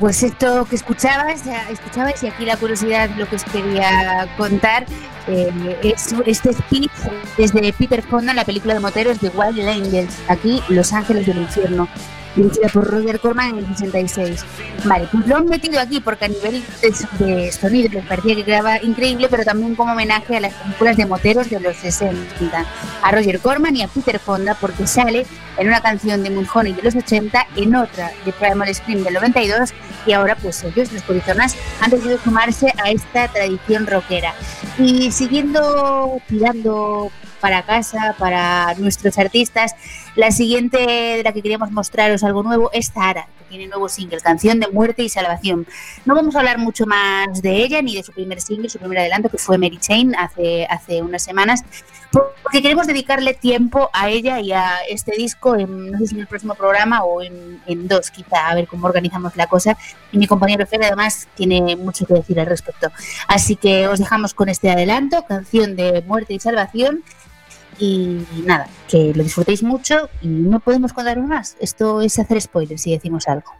Pues 0.00 0.22
esto 0.22 0.66
que 0.66 0.76
escuchabas, 0.76 1.44
ya 1.44 1.70
escuchabais 1.70 2.22
y 2.22 2.26
aquí 2.26 2.44
la 2.44 2.56
curiosidad, 2.56 3.08
lo 3.16 3.26
que 3.28 3.36
os 3.36 3.44
quería 3.44 4.28
contar, 4.36 4.84
eh, 5.26 5.78
es 5.82 6.14
este 6.26 6.52
speech 6.52 6.90
desde 7.38 7.72
Peter 7.72 8.02
Fonda 8.02 8.32
en 8.32 8.36
la 8.36 8.44
película 8.44 8.74
de 8.74 8.80
moteros 8.80 9.20
de 9.20 9.28
Wild 9.28 9.66
Angels, 9.66 10.14
aquí 10.28 10.62
Los 10.68 10.92
Ángeles 10.92 11.26
del 11.26 11.38
Infierno, 11.38 11.88
dirigida 12.36 12.68
por 12.68 12.88
Roger 12.88 13.18
Corman 13.18 13.50
en 13.50 13.58
el 13.58 13.66
66. 13.66 14.44
Vale, 14.84 15.08
pues 15.10 15.26
lo 15.26 15.36
han 15.36 15.46
metido 15.46 15.80
aquí 15.80 16.00
porque 16.00 16.26
a 16.26 16.28
nivel 16.28 16.62
de, 16.82 17.24
de 17.24 17.52
sonido 17.52 17.88
les 17.92 18.04
parecía 18.04 18.36
que 18.36 18.44
quedaba 18.44 18.82
increíble, 18.82 19.28
pero 19.30 19.44
también 19.44 19.74
como 19.74 19.92
homenaje 19.92 20.36
a 20.36 20.40
las 20.40 20.54
películas 20.54 20.96
de 20.96 21.06
moteros 21.06 21.50
de 21.50 21.60
los 21.60 21.76
60, 21.76 22.64
a 23.02 23.10
Roger 23.10 23.40
Corman 23.40 23.74
y 23.76 23.82
a 23.82 23.88
Peter 23.88 24.18
Fonda, 24.18 24.56
porque 24.60 24.86
sale 24.86 25.26
en 25.56 25.68
una 25.68 25.80
canción 25.80 26.22
de 26.22 26.30
Mulholland 26.30 26.76
de 26.76 26.82
los 26.82 26.94
80, 26.94 27.46
en 27.56 27.74
otra 27.74 28.12
de 28.24 28.32
Primal 28.32 28.74
Scream 28.74 29.02
del 29.02 29.14
92, 29.14 29.72
y 30.06 30.12
ahora 30.12 30.36
pues 30.36 30.62
ellos, 30.62 30.92
los 30.92 31.02
Corizonas, 31.02 31.56
han 31.80 31.90
decidido 31.90 32.18
sumarse 32.22 32.72
a 32.82 32.90
esta 32.90 33.28
tradición 33.28 33.86
rockera. 33.86 34.34
Y 34.78 35.10
siguiendo 35.10 36.20
tirando 36.28 37.10
para 37.40 37.62
casa, 37.62 38.14
para 38.18 38.74
nuestros 38.74 39.18
artistas, 39.18 39.74
la 40.16 40.30
siguiente 40.30 40.78
de 40.78 41.22
la 41.22 41.32
que 41.32 41.42
queríamos 41.42 41.70
mostraros 41.70 42.24
algo 42.24 42.42
nuevo 42.42 42.70
es 42.72 42.90
Zahara, 42.90 43.28
que 43.38 43.44
tiene 43.50 43.66
nuevo 43.66 43.88
single, 43.88 44.20
canción 44.20 44.58
de 44.60 44.68
muerte 44.68 45.02
y 45.02 45.08
salvación. 45.08 45.66
No 46.06 46.14
vamos 46.14 46.34
a 46.34 46.38
hablar 46.38 46.58
mucho 46.58 46.86
más 46.86 47.42
de 47.42 47.62
ella 47.62 47.82
ni 47.82 47.96
de 47.96 48.02
su 48.02 48.12
primer 48.12 48.40
single, 48.40 48.68
su 48.70 48.78
primer 48.78 48.98
adelanto, 48.98 49.28
que 49.28 49.38
fue 49.38 49.58
Mary 49.58 49.78
Chain 49.78 50.16
hace, 50.16 50.66
hace 50.66 51.02
unas 51.02 51.22
semanas, 51.22 51.64
porque 52.42 52.62
queremos 52.62 52.86
dedicarle 52.86 53.34
tiempo 53.34 53.90
a 53.92 54.08
ella 54.08 54.40
y 54.40 54.52
a 54.52 54.78
este 54.88 55.12
disco, 55.16 55.54
en, 55.54 55.90
no 55.90 55.98
sé 55.98 56.06
si 56.06 56.14
en 56.14 56.22
el 56.22 56.26
próximo 56.26 56.54
programa 56.54 57.04
o 57.04 57.20
en, 57.20 57.60
dos, 57.88 58.10
quizá, 58.10 58.48
a 58.48 58.54
ver 58.54 58.66
cómo 58.66 58.86
organizamos 58.86 59.36
la 59.36 59.46
cosa. 59.48 59.76
Y 60.12 60.18
mi 60.18 60.26
compañero 60.26 60.66
Fede 60.66 60.86
además 60.86 61.28
tiene 61.34 61.76
mucho 61.76 62.06
que 62.06 62.14
decir 62.14 62.40
al 62.40 62.46
respecto. 62.46 62.90
Así 63.28 63.56
que 63.56 63.86
os 63.86 63.98
dejamos 63.98 64.32
con 64.32 64.48
este 64.48 64.70
adelanto, 64.70 65.24
canción 65.26 65.76
de 65.76 66.02
muerte 66.06 66.32
y 66.34 66.40
salvación. 66.40 67.02
Y 67.78 68.24
nada, 68.44 68.68
que 68.88 69.12
lo 69.14 69.22
disfrutéis 69.22 69.62
mucho 69.62 70.08
y 70.22 70.28
no 70.28 70.60
podemos 70.60 70.92
contaros 70.92 71.26
más. 71.26 71.56
Esto 71.60 72.00
es 72.00 72.18
hacer 72.18 72.40
spoilers 72.40 72.82
si 72.82 72.92
decimos 72.92 73.28
algo. 73.28 73.52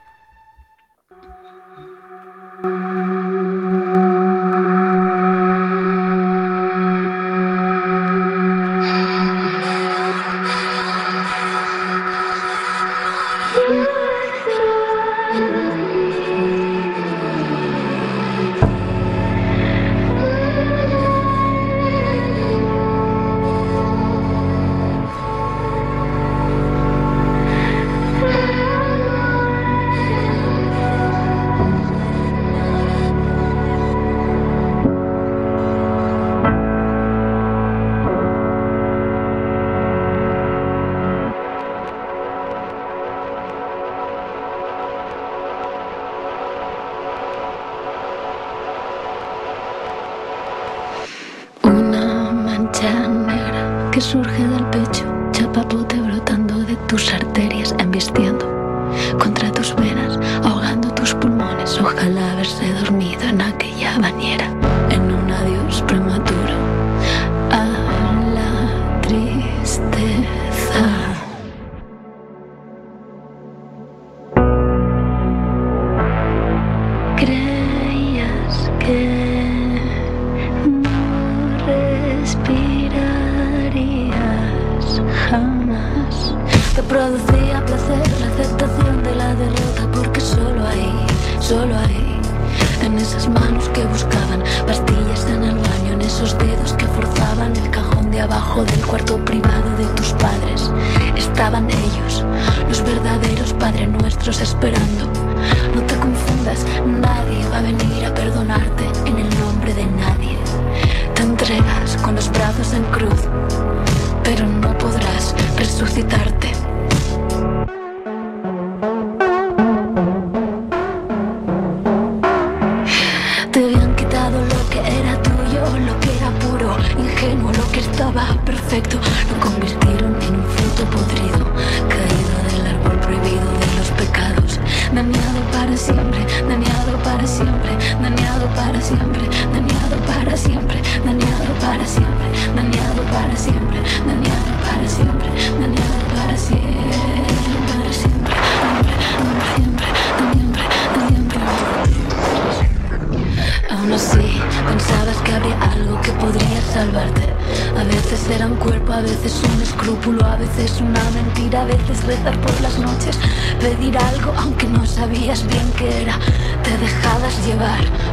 Ojalá 61.86 62.32
haberse 62.32 62.72
dormido 62.72 63.22
en 63.22 63.40
aquella 63.40 63.96
bañera, 64.00 64.52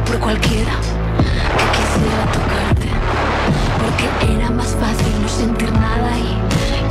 por 0.06 0.18
cualquiera 0.18 0.72
que 1.58 1.66
quisiera 1.76 2.24
tocarte, 2.32 2.88
porque 3.80 4.34
era 4.34 4.50
más 4.50 4.74
fácil 4.80 5.12
no 5.22 5.28
sentir 5.28 5.72
nada 5.72 6.12
ahí 6.12 6.38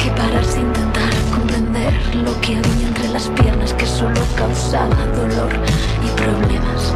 que 0.01 0.09
pararse 0.11 0.59
a 0.59 0.61
intentar 0.61 1.13
comprender 1.33 1.93
lo 2.15 2.39
que 2.41 2.57
había 2.57 2.87
entre 2.87 3.09
las 3.09 3.27
piernas 3.29 3.73
que 3.73 3.85
solo 3.85 4.21
causaba 4.35 4.95
dolor 5.07 5.51
y 6.05 6.09
problemas. 6.21 6.93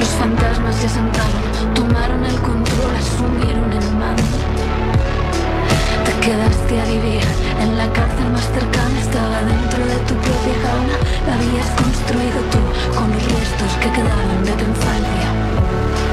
Los 0.00 0.08
fantasmas 0.08 0.74
se 0.76 0.88
sentaron, 0.88 1.74
tomaron 1.74 2.24
el 2.24 2.36
control, 2.40 2.92
asumieron 2.96 3.72
el 3.72 3.90
mando. 3.96 4.53
Te 6.24 6.30
quedaste 6.30 6.80
a 6.80 6.84
vivir 6.86 7.20
en 7.60 7.76
la 7.76 7.86
cárcel 7.92 8.30
más 8.32 8.46
cercana, 8.46 8.98
estaba 8.98 9.42
dentro 9.42 9.84
de 9.84 9.96
tu 10.08 10.14
propia 10.14 10.54
jaula. 10.64 10.96
La 11.26 11.34
habías 11.34 11.68
construido 11.76 12.40
tú 12.50 12.94
con 12.98 13.10
los 13.12 13.24
restos 13.24 13.72
que 13.82 13.90
quedaban 13.92 14.42
de 14.42 14.52
tu 14.52 14.64
infancia. 14.64 16.03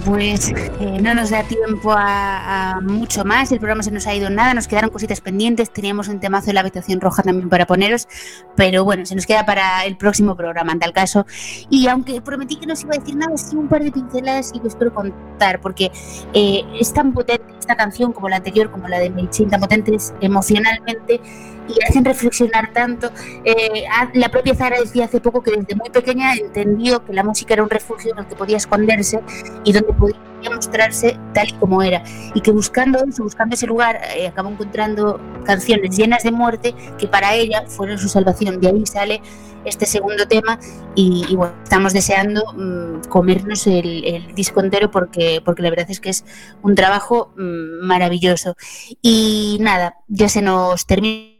Yo. 0.00 0.73
Eh, 0.84 1.00
no 1.00 1.14
nos 1.14 1.30
da 1.30 1.42
tiempo 1.44 1.94
a, 1.96 2.78
mucho 2.82 3.24
más. 3.24 3.50
El 3.50 3.58
programa 3.58 3.82
se 3.82 3.90
nos 3.90 4.06
ha 4.06 4.14
ido 4.14 4.28
nada. 4.28 4.52
Nos 4.52 4.68
quedaron 4.68 4.90
cositas 4.90 5.22
pendientes. 5.22 5.70
Teníamos 5.70 6.08
un 6.08 6.20
temazo 6.20 6.48
de 6.48 6.52
la 6.52 6.60
habitación 6.60 7.00
roja 7.00 7.22
también 7.22 7.48
para 7.48 7.66
poneros. 7.66 8.06
Pero 8.54 8.84
bueno, 8.84 9.06
se 9.06 9.14
nos 9.14 9.24
queda 9.24 9.46
para 9.46 9.86
el 9.86 9.96
próximo 9.96 10.36
programa, 10.36 10.72
en 10.72 10.80
tal 10.80 10.92
caso. 10.92 11.24
Y 11.70 11.86
aunque 11.88 12.20
prometí 12.20 12.56
que 12.56 12.66
no 12.66 12.74
os 12.74 12.82
iba 12.82 12.96
a 12.96 12.98
decir 12.98 13.16
nada, 13.16 13.34
sí 13.38 13.56
un 13.56 13.66
par 13.66 13.82
de 13.82 13.92
pinceladas 13.92 14.52
y 14.54 14.66
os 14.66 14.76
quiero 14.76 14.92
contar. 14.92 15.58
Porque 15.62 15.90
eh, 16.34 16.62
es 16.78 16.92
tan 16.92 17.14
potente 17.14 17.54
esta 17.58 17.76
canción 17.76 18.12
como 18.12 18.28
la 18.28 18.36
anterior, 18.36 18.70
como 18.70 18.86
la 18.86 18.98
de 18.98 19.08
Meichin, 19.08 19.48
tan 19.48 19.62
potentes 19.62 20.12
emocionalmente 20.20 21.18
y 21.66 21.82
hacen 21.88 22.04
reflexionar 22.04 22.74
tanto. 22.74 23.10
Eh, 23.42 23.84
la 24.12 24.28
propia 24.28 24.54
Zara 24.54 24.78
decía 24.78 25.06
hace 25.06 25.18
poco 25.18 25.42
que 25.42 25.52
desde 25.52 25.74
muy 25.76 25.88
pequeña 25.88 26.34
entendió 26.34 27.02
que 27.06 27.14
la 27.14 27.22
música 27.22 27.54
era 27.54 27.62
un 27.62 27.70
refugio 27.70 28.12
en 28.12 28.18
el 28.18 28.26
que 28.26 28.36
podía 28.36 28.58
esconderse 28.58 29.22
y 29.64 29.72
donde 29.72 29.94
podía 29.94 30.33
mostrarse 30.50 31.18
tal 31.32 31.48
y 31.48 31.52
como 31.54 31.82
era. 31.82 32.02
Y 32.34 32.40
que 32.40 32.50
buscando 32.50 33.04
eso, 33.04 33.22
buscando 33.22 33.54
ese 33.54 33.66
lugar, 33.66 34.00
eh, 34.16 34.26
acabó 34.26 34.50
encontrando 34.50 35.20
canciones 35.44 35.96
llenas 35.96 36.22
de 36.22 36.32
muerte 36.32 36.74
que 36.98 37.08
para 37.08 37.34
ella 37.34 37.64
fueron 37.68 37.98
su 37.98 38.08
salvación. 38.08 38.60
De 38.60 38.68
ahí 38.68 38.86
sale 38.86 39.20
este 39.64 39.86
segundo 39.86 40.26
tema 40.28 40.58
y, 40.94 41.24
y 41.28 41.36
bueno, 41.36 41.54
estamos 41.62 41.92
deseando 41.92 42.44
mm, 42.52 43.08
comernos 43.08 43.66
el, 43.66 44.34
disco 44.34 44.60
entero 44.60 44.90
porque, 44.90 45.40
porque 45.44 45.62
la 45.62 45.70
verdad 45.70 45.86
es 45.88 46.00
que 46.00 46.10
es 46.10 46.24
un 46.62 46.74
trabajo 46.74 47.32
mm, 47.36 47.86
maravilloso. 47.86 48.56
Y 49.02 49.58
nada, 49.60 49.96
ya 50.08 50.28
se 50.28 50.42
nos 50.42 50.86
termina 50.86 51.34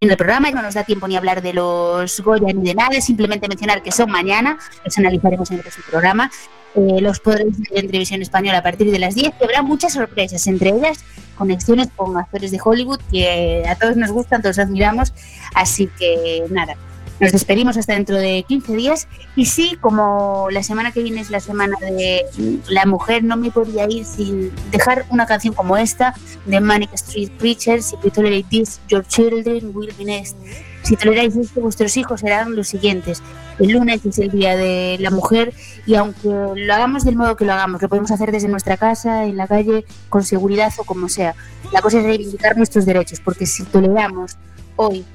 el 0.00 0.16
programa, 0.16 0.50
no 0.50 0.62
nos 0.62 0.74
da 0.74 0.84
tiempo 0.84 1.08
ni 1.08 1.16
hablar 1.16 1.42
de 1.42 1.54
los 1.54 2.20
Goya 2.20 2.52
ni 2.52 2.62
de 2.62 2.74
nada, 2.74 3.00
simplemente 3.00 3.48
mencionar 3.48 3.82
que 3.82 3.92
son 3.92 4.10
mañana, 4.10 4.58
los 4.84 4.98
analizaremos 4.98 5.50
en 5.50 5.56
el 5.56 5.62
próximo 5.62 5.86
programa. 5.90 6.30
Eh, 6.74 7.00
los 7.00 7.20
podréis 7.20 7.56
ver 7.58 7.84
en 7.84 7.86
televisión 7.86 8.20
española 8.20 8.58
a 8.58 8.62
partir 8.62 8.90
de 8.90 8.98
las 8.98 9.14
10 9.14 9.32
y 9.40 9.44
habrá 9.44 9.62
muchas 9.62 9.92
sorpresas, 9.92 10.44
entre 10.48 10.70
ellas 10.70 11.04
conexiones 11.36 11.88
con 11.94 12.16
actores 12.16 12.50
de 12.50 12.58
Hollywood 12.62 13.00
que 13.10 13.64
a 13.68 13.76
todos 13.76 13.96
nos 13.96 14.10
gustan, 14.10 14.42
todos 14.42 14.58
admiramos, 14.58 15.12
así 15.54 15.88
que 15.98 16.44
nada, 16.50 16.76
nos 17.20 17.30
despedimos 17.30 17.76
hasta 17.76 17.94
dentro 17.94 18.16
de 18.16 18.44
15 18.48 18.76
días 18.76 19.08
y 19.36 19.46
sí, 19.46 19.76
como 19.80 20.48
la 20.50 20.62
semana 20.64 20.90
que 20.90 21.02
viene 21.02 21.20
es 21.20 21.30
la 21.30 21.40
semana 21.40 21.76
de 21.80 22.24
la 22.68 22.86
mujer, 22.86 23.22
no 23.22 23.36
me 23.36 23.50
podía 23.50 23.86
ir 23.88 24.04
sin 24.04 24.52
dejar 24.72 25.06
una 25.10 25.26
canción 25.26 25.54
como 25.54 25.76
esta 25.76 26.14
de 26.44 26.60
Manic 26.60 26.92
Street 26.94 27.30
Preachers, 27.38 27.92
If 27.92 28.04
you 28.04 28.10
tolerate 28.10 28.64
your 28.88 29.04
children 29.06 29.70
will 29.74 29.92
be 29.96 30.04
next. 30.04 30.36
Si 30.84 30.96
toleráis 30.96 31.34
esto, 31.34 31.62
vuestros 31.62 31.96
hijos 31.96 32.20
serán 32.20 32.54
los 32.54 32.68
siguientes. 32.68 33.22
El 33.58 33.72
lunes 33.72 34.04
es 34.04 34.18
el 34.18 34.30
Día 34.30 34.54
de 34.54 34.98
la 35.00 35.10
Mujer 35.10 35.54
y 35.86 35.94
aunque 35.94 36.28
lo 36.28 36.74
hagamos 36.74 37.04
del 37.04 37.16
modo 37.16 37.36
que 37.36 37.46
lo 37.46 37.54
hagamos, 37.54 37.80
lo 37.80 37.88
podemos 37.88 38.10
hacer 38.10 38.30
desde 38.30 38.48
nuestra 38.48 38.76
casa, 38.76 39.24
en 39.24 39.38
la 39.38 39.46
calle, 39.46 39.86
con 40.10 40.24
seguridad 40.24 40.70
o 40.76 40.84
como 40.84 41.08
sea. 41.08 41.34
La 41.72 41.80
cosa 41.80 42.00
es 42.00 42.04
reivindicar 42.04 42.58
nuestros 42.58 42.84
derechos, 42.84 43.20
porque 43.20 43.46
si 43.46 43.64
toleramos 43.64 44.36
hoy 44.76 45.06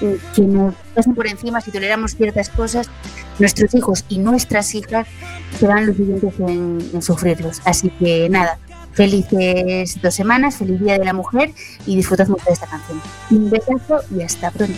eh, 0.00 0.18
que 0.34 0.40
nos 0.42 0.74
pasen 0.94 1.14
por 1.14 1.26
encima, 1.26 1.60
si 1.60 1.70
toleramos 1.70 2.16
ciertas 2.16 2.48
cosas, 2.48 2.88
nuestros 3.38 3.74
hijos 3.74 4.06
y 4.08 4.18
nuestras 4.18 4.74
hijas 4.74 5.06
serán 5.58 5.86
los 5.86 5.96
siguientes 5.96 6.32
en, 6.38 6.78
en 6.94 7.02
sufrirlos. 7.02 7.60
Así 7.66 7.90
que 7.90 8.26
nada, 8.30 8.58
Felices 8.92 10.00
dos 10.02 10.14
semanas, 10.14 10.56
feliz 10.56 10.80
Día 10.80 10.98
de 10.98 11.04
la 11.04 11.12
Mujer 11.12 11.52
y 11.86 11.96
disfrutad 11.96 12.28
mucho 12.28 12.44
de 12.46 12.52
esta 12.52 12.66
canción. 12.66 13.00
Un 13.30 13.50
besazo 13.50 14.00
y 14.14 14.22
hasta 14.22 14.50
pronto. 14.50 14.74